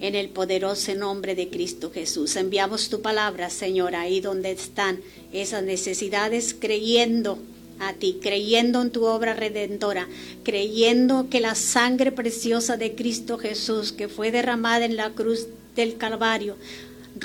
En 0.00 0.14
el 0.14 0.28
poderoso 0.28 0.94
nombre 0.94 1.34
de 1.34 1.48
Cristo 1.48 1.90
Jesús. 1.90 2.36
Enviamos 2.36 2.90
tu 2.90 3.00
palabra, 3.00 3.48
Señor, 3.48 3.94
ahí 3.94 4.20
donde 4.20 4.50
están 4.50 5.00
esas 5.32 5.62
necesidades, 5.62 6.54
creyendo 6.58 7.38
a 7.78 7.92
ti, 7.92 8.18
creyendo 8.20 8.82
en 8.82 8.90
tu 8.90 9.04
obra 9.04 9.34
redentora, 9.34 10.08
creyendo 10.42 11.28
que 11.30 11.40
la 11.40 11.54
sangre 11.54 12.12
preciosa 12.12 12.76
de 12.76 12.94
Cristo 12.94 13.38
Jesús, 13.38 13.92
que 13.92 14.08
fue 14.08 14.30
derramada 14.30 14.84
en 14.84 14.96
la 14.96 15.10
cruz 15.10 15.46
del 15.74 15.96
Calvario, 15.96 16.56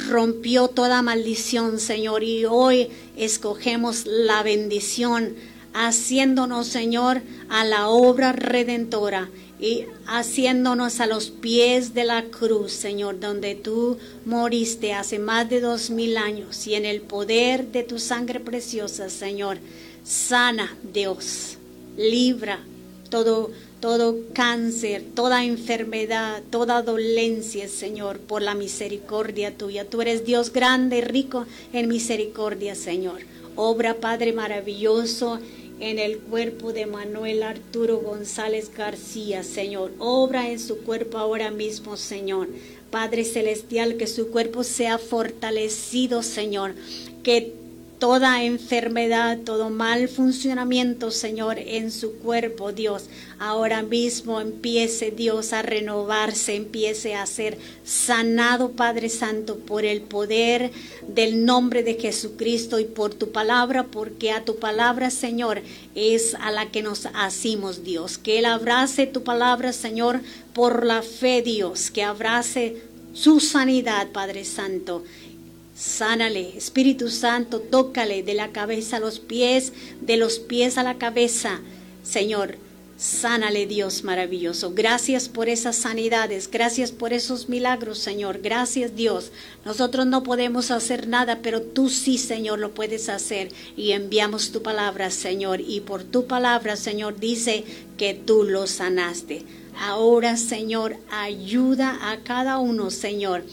rompió 0.10 0.68
toda 0.68 1.02
maldición, 1.02 1.80
Señor, 1.80 2.24
y 2.24 2.45
hoy 2.45 2.89
escogemos 3.18 4.06
la 4.06 4.43
bendición, 4.43 5.36
haciéndonos, 5.74 6.68
Señor, 6.68 7.22
a 7.49 7.66
la 7.66 7.88
obra 7.88 8.32
redentora 8.32 9.30
y 9.60 9.86
haciéndonos 10.08 10.99
a 10.99 11.06
los 11.06 11.30
pies 11.30 11.93
de 11.93 12.04
la 12.04 12.24
cruz, 12.26 12.72
Señor, 12.72 13.20
donde 13.20 13.54
tú 13.54 13.97
moriste 14.26 14.93
hace 14.93 15.20
más 15.20 15.49
de 15.49 15.62
dos 15.62 15.91
mil 15.91 16.18
años 16.18 16.66
y 16.66 16.74
en 16.74 16.86
el 16.86 17.02
poder 17.02 17.68
de 17.72 17.84
tu 17.84 17.99
sangre 17.99 18.39
preciosa, 18.39 19.10
Señor, 19.10 19.60
sana 20.04 20.76
Dios, 20.93 21.58
libra 21.97 22.60
todo 23.10 23.52
todo 23.82 24.16
cáncer, 24.34 25.04
toda 25.16 25.43
enfermedad, 25.43 26.43
toda 26.52 26.84
dolencia, 26.84 27.68
Señor, 27.68 28.20
por 28.20 28.43
la 28.43 28.54
misericordia 28.54 29.58
tuya. 29.58 29.89
Tú 29.89 30.02
eres 30.04 30.24
Dios 30.24 30.54
grande 30.54 31.02
rico 31.02 31.47
en 31.74 31.88
misericordia, 31.88 32.76
Señor. 32.76 33.22
Obra, 33.56 33.95
Padre 33.95 34.34
maravilloso, 34.34 35.39
en 35.80 35.97
el 35.97 36.20
cuerpo 36.20 36.74
de 36.74 36.86
Manuel 36.86 37.41
Arturo 37.41 37.97
González 37.97 38.72
García, 38.72 39.41
Señor. 39.43 39.91
Obra 39.97 40.52
en 40.52 40.60
su 40.60 40.78
cuerpo 40.84 41.18
ahora 41.18 41.49
mismo, 41.49 41.97
Señor. 41.97 42.49
Padre 42.91 43.26
Celestial, 43.26 43.97
que 43.97 44.06
su 44.06 44.28
cuerpo 44.28 44.64
sea 44.64 44.99
fortalecido, 44.99 46.22
Señor. 46.22 46.76
Que 47.24 47.56
toda 48.02 48.43
enfermedad, 48.43 49.38
todo 49.45 49.70
mal 49.70 50.10
funcionamiento, 50.10 51.12
Señor, 51.12 51.60
en 51.60 51.91
su 51.91 52.14
cuerpo, 52.14 52.72
Dios. 52.72 53.04
Ahora 53.38 53.84
mismo 53.84 54.41
empiece, 54.41 55.12
Dios, 55.12 55.54
a 55.54 55.62
renovarse, 55.62 56.56
empiece 56.56 57.14
a 57.14 57.28
ser 57.28 57.60
sanado, 57.84 58.72
Padre 58.72 59.08
Santo, 59.08 59.60
por 59.60 59.86
el 59.86 60.02
poder 60.02 60.72
del 61.08 61.45
nombre 61.45 61.84
de 61.84 61.93
Jesucristo 61.93 62.80
y 62.80 62.86
por 62.86 63.14
tu 63.14 63.32
palabra, 63.32 63.84
porque 63.84 64.32
a 64.32 64.43
tu 64.45 64.56
palabra, 64.56 65.12
Señor, 65.12 65.62
es 65.93 66.34
a 66.34 66.49
la 66.49 66.72
que 66.72 66.82
nos 66.82 67.06
asimos, 67.14 67.84
Dios. 67.84 68.18
Que 68.18 68.39
Él 68.39 68.45
abrace 68.45 69.06
tu 69.06 69.22
palabra, 69.22 69.74
Señor, 69.74 70.22
por 70.54 70.88
la 70.88 71.04
fe, 71.04 71.43
Dios, 71.43 71.91
que 71.91 72.02
abrace 72.02 72.82
su 73.14 73.39
sanidad, 73.39 74.08
Padre 74.12 74.43
Santo 74.43 75.04
Sánale, 75.76 76.57
Espíritu 76.57 77.09
Santo, 77.09 77.59
tócale 77.59 78.24
de 78.24 78.34
la 78.34 78.51
cabeza 78.51 78.97
a 78.97 78.99
los 78.99 79.19
pies, 79.19 79.74
de 80.01 80.17
los 80.17 80.39
pies 80.39 80.78
a 80.78 80.84
la 80.84 80.97
cabeza. 80.97 81.61
Señor, 82.03 82.57
sánale 82.97 83.65
Dios 83.65 84.03
maravilloso. 84.03 84.74
Gracias 84.76 85.30
por 85.30 85.49
esas 85.49 85.78
sanidades, 85.78 86.51
gracias 86.51 86.91
por 86.91 87.13
esos 87.13 87.49
milagros, 87.49 87.97
Señor. 87.97 88.41
Gracias 88.41 88.95
Dios. 88.95 89.32
Nosotros 89.65 90.05
no 90.05 90.24
podemos 90.24 90.72
hacer 90.72 91.07
nada, 91.07 91.39
pero 91.41 91.61
tú 91.61 91.89
sí, 91.89 92.17
Señor, 92.17 92.59
lo 92.59 92.74
puedes 92.74 93.09
hacer. 93.09 93.51
Y 93.78 93.93
enviamos 93.93 94.51
tu 94.51 94.61
palabra, 94.61 95.09
Señor. 95.09 95.61
Y 95.61 95.80
por 95.82 96.03
tu 96.03 96.28
palabra, 96.28 96.76
Señor, 96.76 97.19
dice 97.19 97.63
que 97.97 98.13
tú 98.13 98.43
lo 98.43 98.67
sanaste. 98.67 99.45
Ahora, 99.80 100.36
Señor, 100.38 100.97
ayuda 101.09 102.11
a 102.11 102.17
cada 102.24 102.59
uno, 102.59 102.91
Señor 102.91 103.43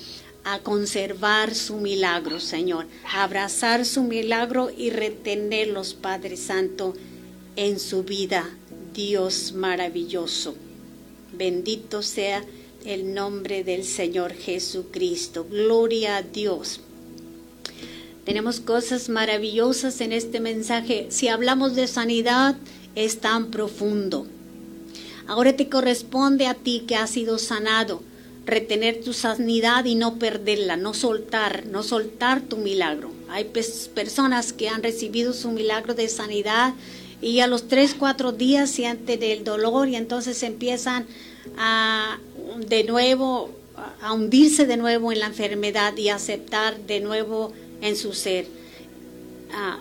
a 0.53 0.61
conservar 0.61 1.55
su 1.55 1.76
milagro, 1.76 2.40
Señor, 2.40 2.86
abrazar 3.12 3.84
su 3.84 4.03
milagro 4.03 4.70
y 4.74 4.88
retenerlos, 4.88 5.92
Padre 5.92 6.38
Santo, 6.38 6.94
en 7.57 7.78
su 7.78 8.03
vida, 8.03 8.49
Dios 8.94 9.53
maravilloso. 9.53 10.55
Bendito 11.34 12.01
sea 12.01 12.42
el 12.86 13.12
nombre 13.12 13.62
del 13.62 13.84
Señor 13.84 14.32
Jesucristo. 14.32 15.46
Gloria 15.51 16.16
a 16.16 16.22
Dios. 16.22 16.80
Tenemos 18.24 18.61
cosas 18.61 19.11
maravillosas 19.11 20.01
en 20.01 20.12
este 20.12 20.40
mensaje. 20.40 21.09
Si 21.11 21.28
hablamos 21.28 21.74
de 21.74 21.86
sanidad, 21.86 22.57
es 22.94 23.20
tan 23.20 23.51
profundo. 23.51 24.26
Ahora 25.26 25.55
te 25.55 25.68
corresponde 25.68 26.46
a 26.46 26.55
ti 26.55 26.84
que 26.86 26.96
has 26.96 27.11
sido 27.11 27.36
sanado 27.38 28.03
retener 28.49 29.01
tu 29.01 29.12
sanidad 29.12 29.84
y 29.84 29.94
no 29.94 30.18
perderla, 30.18 30.76
no 30.76 30.94
soltar, 30.94 31.66
no 31.66 31.82
soltar 31.82 32.40
tu 32.40 32.57
milagro. 32.57 33.12
Hay 33.28 33.44
personas 33.94 34.53
que 34.53 34.68
han 34.68 34.82
recibido 34.82 35.32
su 35.32 35.51
milagro 35.51 35.94
de 35.94 36.09
sanidad 36.09 36.74
y 37.20 37.40
a 37.40 37.46
los 37.46 37.68
tres, 37.68 37.94
cuatro 37.99 38.32
días 38.32 38.70
sienten 38.70 39.22
el 39.22 39.44
dolor 39.44 39.88
y 39.88 39.96
entonces 39.96 40.42
empiezan 40.42 41.07
a 41.57 42.18
de 42.66 42.84
nuevo 42.84 43.51
a 44.01 44.12
hundirse 44.12 44.66
de 44.66 44.76
nuevo 44.76 45.12
en 45.12 45.20
la 45.20 45.26
enfermedad 45.26 45.96
y 45.96 46.09
aceptar 46.09 46.78
de 46.86 47.01
nuevo 47.01 47.53
en 47.80 47.96
su 47.96 48.12
ser. 48.12 48.46
Ah, 49.53 49.78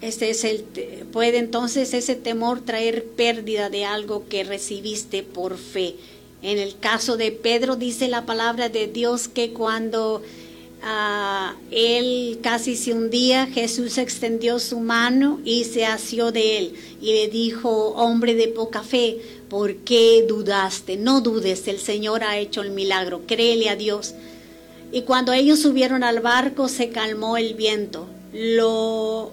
este 0.00 0.30
es 0.30 0.44
el, 0.44 0.64
puede 1.12 1.38
entonces 1.38 1.94
ese 1.94 2.14
temor 2.14 2.60
traer 2.60 3.04
pérdida 3.04 3.70
de 3.70 3.84
algo 3.84 4.28
que 4.28 4.44
recibiste 4.44 5.22
por 5.22 5.56
fe. 5.56 5.94
En 6.44 6.58
el 6.58 6.78
caso 6.78 7.16
de 7.16 7.32
Pedro 7.32 7.74
dice 7.74 8.06
la 8.06 8.26
palabra 8.26 8.68
de 8.68 8.86
Dios 8.86 9.28
que 9.28 9.54
cuando 9.54 10.20
ah, 10.82 11.54
él 11.70 12.38
casi 12.42 12.76
se 12.76 12.92
hundía, 12.92 13.46
Jesús 13.46 13.96
extendió 13.96 14.58
su 14.58 14.78
mano 14.78 15.40
y 15.42 15.64
se 15.64 15.86
asió 15.86 16.32
de 16.32 16.58
él 16.58 16.74
y 17.00 17.14
le 17.14 17.28
dijo, 17.28 17.94
hombre 17.94 18.34
de 18.34 18.48
poca 18.48 18.82
fe, 18.82 19.22
¿por 19.48 19.76
qué 19.76 20.26
dudaste? 20.28 20.98
No 20.98 21.22
dudes, 21.22 21.66
el 21.66 21.78
Señor 21.78 22.22
ha 22.22 22.36
hecho 22.36 22.60
el 22.60 22.72
milagro, 22.72 23.22
créele 23.26 23.70
a 23.70 23.76
Dios. 23.76 24.14
Y 24.92 25.00
cuando 25.00 25.32
ellos 25.32 25.60
subieron 25.60 26.04
al 26.04 26.20
barco 26.20 26.68
se 26.68 26.90
calmó 26.90 27.38
el 27.38 27.54
viento. 27.54 28.06
Lo 28.34 29.32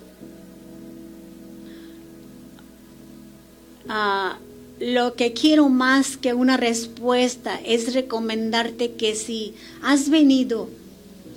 ah, 3.90 4.38
lo 4.82 5.14
que 5.14 5.32
quiero 5.34 5.70
más 5.70 6.18
que 6.18 6.34
una 6.34 6.58
respuesta 6.58 7.62
es 7.64 7.94
recomendarte 7.94 8.94
que 8.94 9.14
si 9.14 9.54
has 9.84 10.10
venido, 10.10 10.70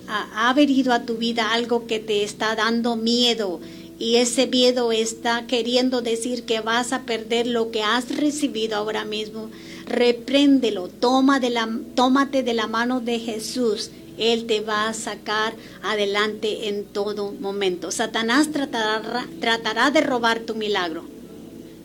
ha 0.08 0.50
venido 0.54 0.94
a 0.94 1.02
tu 1.02 1.18
vida 1.18 1.52
algo 1.52 1.86
que 1.86 2.00
te 2.00 2.24
está 2.24 2.56
dando 2.56 2.96
miedo 2.96 3.60
y 3.98 4.16
ese 4.16 4.46
miedo 4.46 4.92
está 4.92 5.46
queriendo 5.46 6.00
decir 6.00 6.44
que 6.44 6.60
vas 6.60 6.94
a 6.94 7.02
perder 7.02 7.46
lo 7.46 7.70
que 7.70 7.82
has 7.82 8.16
recibido 8.16 8.76
ahora 8.76 9.04
mismo, 9.04 9.50
repréndelo, 9.84 10.88
toma 10.88 11.38
de 11.38 11.50
la, 11.50 11.68
tómate 11.94 12.42
de 12.42 12.54
la 12.54 12.66
mano 12.66 13.00
de 13.00 13.18
Jesús. 13.18 13.90
Él 14.16 14.46
te 14.46 14.60
va 14.60 14.88
a 14.88 14.94
sacar 14.94 15.54
adelante 15.82 16.68
en 16.68 16.86
todo 16.86 17.32
momento. 17.32 17.90
Satanás 17.90 18.50
tratará, 18.52 19.26
tratará 19.38 19.90
de 19.90 20.00
robar 20.00 20.40
tu 20.40 20.54
milagro 20.54 21.13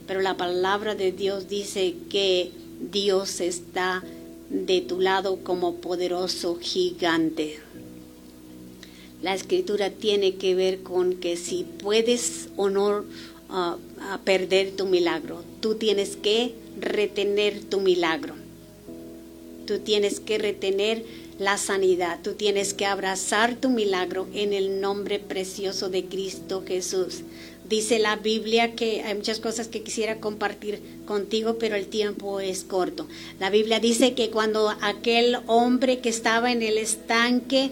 pero 0.09 0.21
la 0.21 0.37
palabra 0.37 0.95
de 0.95 1.11
Dios 1.11 1.47
dice 1.49 1.93
que 2.09 2.49
Dios 2.91 3.41
está 3.41 4.03
de 4.49 4.81
tu 4.81 4.99
lado 4.99 5.37
como 5.43 5.75
poderoso 5.75 6.57
gigante. 6.59 7.59
La 9.21 9.35
escritura 9.35 9.91
tiene 9.91 10.33
que 10.33 10.55
ver 10.55 10.81
con 10.81 11.17
que 11.17 11.37
si 11.37 11.63
puedes 11.63 12.49
o 12.55 12.71
no 12.71 13.01
uh, 13.01 14.17
perder 14.23 14.71
tu 14.71 14.87
milagro, 14.87 15.43
tú 15.61 15.75
tienes 15.75 16.15
que 16.15 16.55
retener 16.79 17.61
tu 17.65 17.79
milagro. 17.79 18.33
Tú 19.67 19.77
tienes 19.77 20.19
que 20.19 20.39
retener 20.39 21.05
la 21.37 21.59
sanidad. 21.59 22.19
Tú 22.23 22.33
tienes 22.33 22.73
que 22.73 22.87
abrazar 22.87 23.57
tu 23.57 23.69
milagro 23.69 24.27
en 24.33 24.53
el 24.53 24.81
nombre 24.81 25.19
precioso 25.19 25.89
de 25.89 26.05
Cristo 26.05 26.63
Jesús. 26.67 27.21
Dice 27.69 27.99
la 27.99 28.15
Biblia 28.15 28.73
que 28.73 29.03
hay 29.03 29.13
muchas 29.13 29.39
cosas 29.39 29.67
que 29.67 29.83
quisiera 29.83 30.19
compartir 30.19 30.81
contigo, 31.05 31.57
pero 31.59 31.75
el 31.75 31.85
tiempo 31.85 32.39
es 32.39 32.63
corto. 32.63 33.07
La 33.39 33.51
Biblia 33.51 33.79
dice 33.79 34.15
que 34.15 34.31
cuando 34.31 34.75
aquel 34.81 35.37
hombre 35.45 35.99
que 35.99 36.09
estaba 36.09 36.51
en 36.51 36.63
el 36.63 36.79
estanque 36.79 37.69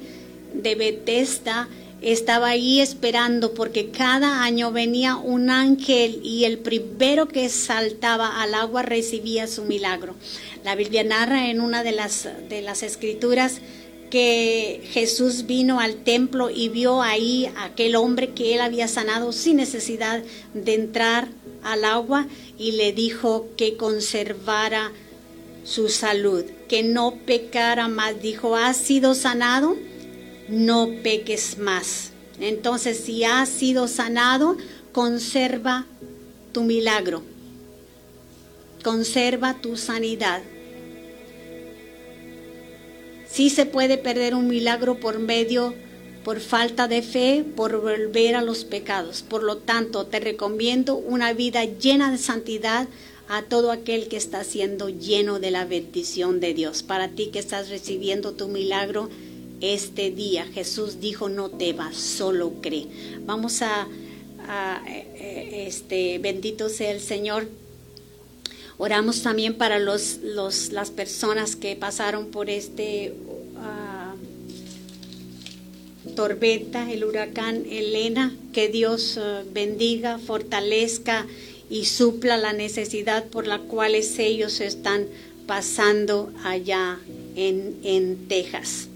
de 0.53 0.75
Bethesda 0.75 1.67
estaba 2.03 2.49
ahí 2.49 2.79
esperando 2.79 3.55
porque 3.55 3.89
cada 3.89 4.43
año 4.43 4.71
venía 4.71 5.15
un 5.15 5.49
ángel 5.49 6.21
y 6.23 6.43
el 6.43 6.59
primero 6.59 7.27
que 7.27 7.49
saltaba 7.49 8.43
al 8.43 8.53
agua 8.53 8.83
recibía 8.83 9.47
su 9.47 9.63
milagro. 9.63 10.13
La 10.63 10.75
Biblia 10.75 11.03
narra 11.03 11.49
en 11.49 11.59
una 11.59 11.81
de 11.81 11.93
las, 11.93 12.27
de 12.49 12.61
las 12.61 12.83
escrituras 12.83 13.61
que 14.09 14.81
Jesús 14.91 15.45
vino 15.45 15.79
al 15.79 15.95
templo 16.03 16.49
y 16.49 16.69
vio 16.69 17.01
ahí 17.01 17.45
a 17.57 17.65
aquel 17.65 17.95
hombre 17.95 18.29
que 18.29 18.53
él 18.55 18.61
había 18.61 18.87
sanado 18.87 19.31
sin 19.31 19.57
necesidad 19.57 20.23
de 20.53 20.73
entrar 20.73 21.27
al 21.63 21.83
agua 21.83 22.27
y 22.57 22.73
le 22.73 22.93
dijo 22.93 23.47
que 23.57 23.75
conservara 23.75 24.91
su 25.63 25.89
salud, 25.89 26.45
que 26.69 26.83
no 26.83 27.15
pecara 27.25 27.87
más. 27.87 28.21
Dijo, 28.21 28.55
¿has 28.55 28.77
sido 28.77 29.13
sanado? 29.13 29.75
No 30.47 30.89
peques 31.03 31.57
más. 31.57 32.11
Entonces, 32.39 32.99
si 32.99 33.23
has 33.23 33.49
sido 33.49 33.87
sanado, 33.87 34.57
conserva 34.93 35.85
tu 36.53 36.63
milagro, 36.63 37.21
conserva 38.83 39.55
tu 39.61 39.75
sanidad. 39.75 40.41
Sí 43.37 43.51
se 43.51 43.67
puede 43.67 43.99
perder 43.99 44.33
un 44.33 44.47
milagro 44.47 44.99
por 44.99 45.19
medio, 45.19 45.75
por 46.23 46.39
falta 46.39 46.87
de 46.87 47.03
fe, 47.03 47.45
por 47.55 47.79
volver 47.79 48.35
a 48.35 48.41
los 48.41 48.65
pecados. 48.65 49.21
Por 49.21 49.43
lo 49.43 49.57
tanto, 49.57 50.07
te 50.07 50.19
recomiendo 50.19 50.95
una 50.95 51.33
vida 51.33 51.63
llena 51.63 52.09
de 52.09 52.17
santidad 52.17 52.87
a 53.29 53.43
todo 53.43 53.71
aquel 53.71 54.07
que 54.07 54.17
está 54.17 54.43
siendo 54.43 54.89
lleno 54.89 55.39
de 55.39 55.51
la 55.51 55.65
bendición 55.65 56.39
de 56.39 56.55
Dios. 56.55 56.81
Para 56.81 57.09
ti 57.09 57.27
que 57.27 57.37
estás 57.37 57.69
recibiendo 57.69 58.33
tu 58.33 58.47
milagro 58.47 59.07
este 59.61 60.09
día, 60.09 60.47
Jesús 60.47 60.99
dijo, 60.99 61.29
no 61.29 61.51
te 61.51 61.73
vas, 61.73 61.95
solo 61.95 62.53
cree. 62.59 62.87
Vamos 63.27 63.61
a, 63.61 63.87
a 64.47 64.81
este, 64.87 66.17
bendito 66.17 66.69
sea 66.69 66.89
el 66.89 67.01
Señor. 67.01 67.47
Oramos 68.79 69.23
también 69.23 69.55
para 69.55 69.79
los, 69.79 70.19
los, 70.23 70.71
las 70.71 70.91
personas 70.91 71.55
que 71.55 71.75
pasaron 71.75 72.27
por 72.27 72.49
este 72.49 73.13
uh, 73.55 74.15
tormenta, 76.11 76.91
el 76.91 77.03
huracán 77.03 77.65
Elena. 77.69 78.35
Que 78.53 78.69
Dios 78.69 79.17
uh, 79.17 79.43
bendiga, 79.51 80.19
fortalezca 80.19 81.25
y 81.69 81.85
supla 81.85 82.37
la 82.37 82.53
necesidad 82.53 83.25
por 83.25 83.47
la 83.47 83.59
cual 83.59 83.95
ellos 83.95 84.61
están 84.61 85.07
pasando 85.47 86.31
allá 86.43 86.99
en, 87.35 87.77
en 87.83 88.27
Texas. 88.27 88.89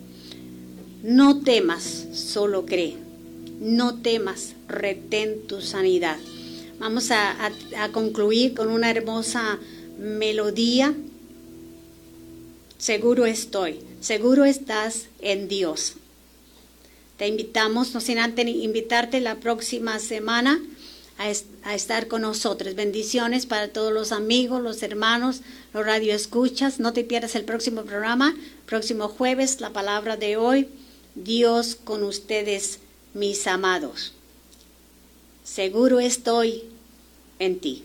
No 1.02 1.42
temas, 1.42 2.06
solo 2.14 2.68
cree. 2.68 2.98
No 3.60 3.96
temas, 3.96 4.54
retén 4.68 5.48
tu 5.48 5.62
sanidad. 5.62 6.18
Vamos 6.82 7.12
a, 7.12 7.36
a, 7.78 7.90
concluir 7.90 8.56
con 8.56 8.70
una 8.70 8.90
hermosa 8.90 9.60
melodía. 10.00 10.96
Seguro 12.80 13.28
estoy, 13.28 13.80
seguro 14.00 14.46
estás 14.46 15.06
en 15.20 15.48
Dios. 15.48 15.94
Te 17.18 17.28
invitamos, 17.28 17.94
no 17.94 18.02
sin 18.02 18.18
antes 18.18 18.48
invitarte 18.48 19.22
la 19.22 19.36
próxima 19.36 20.00
semana 20.00 20.60
a, 21.20 21.32
a 21.70 21.76
estar 21.76 22.08
con 22.08 22.24
nosotros. 22.24 22.74
Bendiciones 22.74 23.46
para 23.46 23.68
todos 23.68 23.94
los 23.94 24.12
amigos, 24.12 24.64
los 24.64 24.82
hermanos, 24.82 25.42
los 25.76 25.86
radioescuchas. 25.86 26.80
No 26.80 26.94
te 26.94 27.04
pierdas 27.04 27.36
el 27.36 27.46
próximo 27.46 27.84
programa, 27.84 28.36
próximo 28.66 29.08
jueves, 29.08 29.62
la 29.62 29.70
palabra 29.70 30.18
de 30.18 30.36
hoy. 30.36 30.68
Dios 31.14 31.76
con 31.76 32.04
ustedes, 32.04 32.80
mis 33.14 33.46
amados. 33.46 34.16
Seguro 35.44 36.00
estoy 36.00 36.64
en 37.40 37.60
ti. 37.60 37.84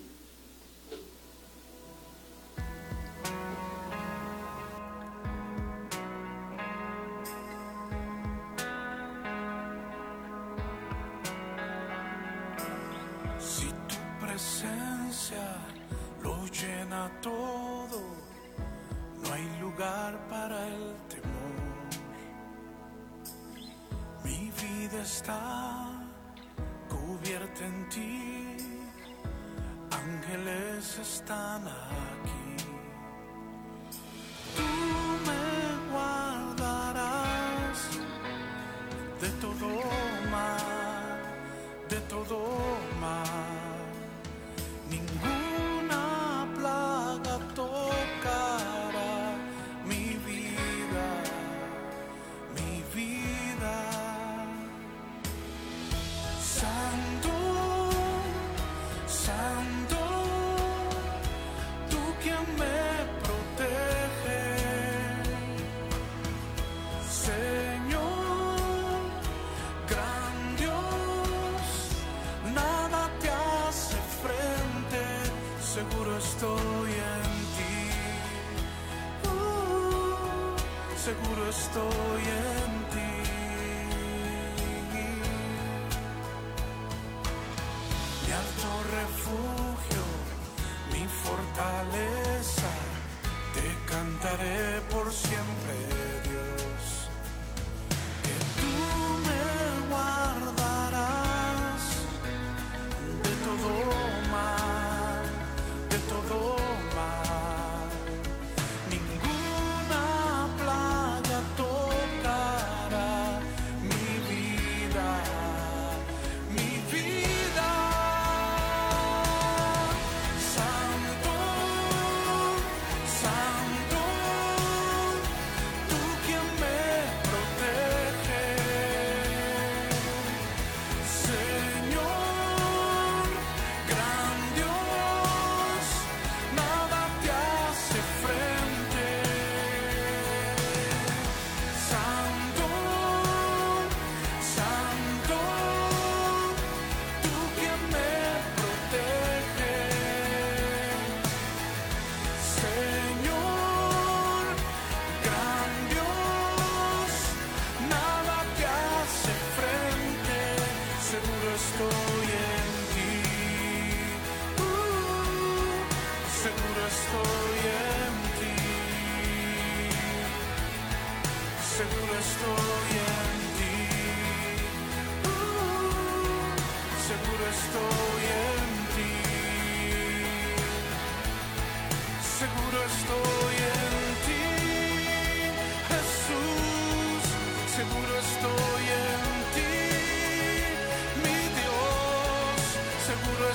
Cantaré 94.37 94.81
por 94.91 95.13
siempre, 95.13 95.46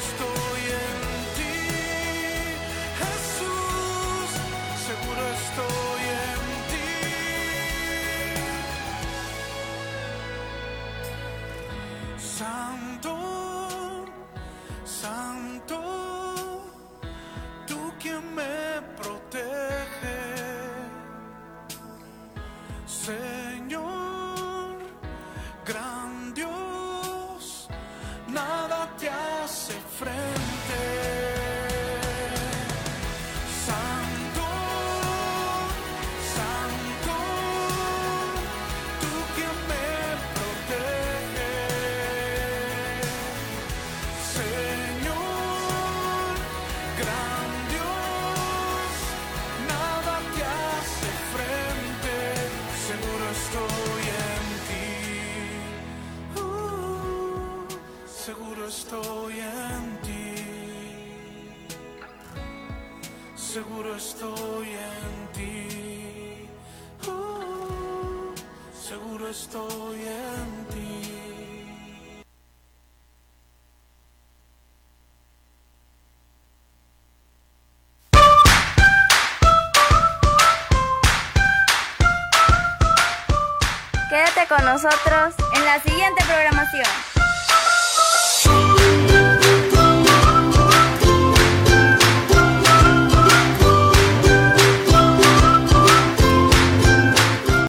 seguro 0.01 0.30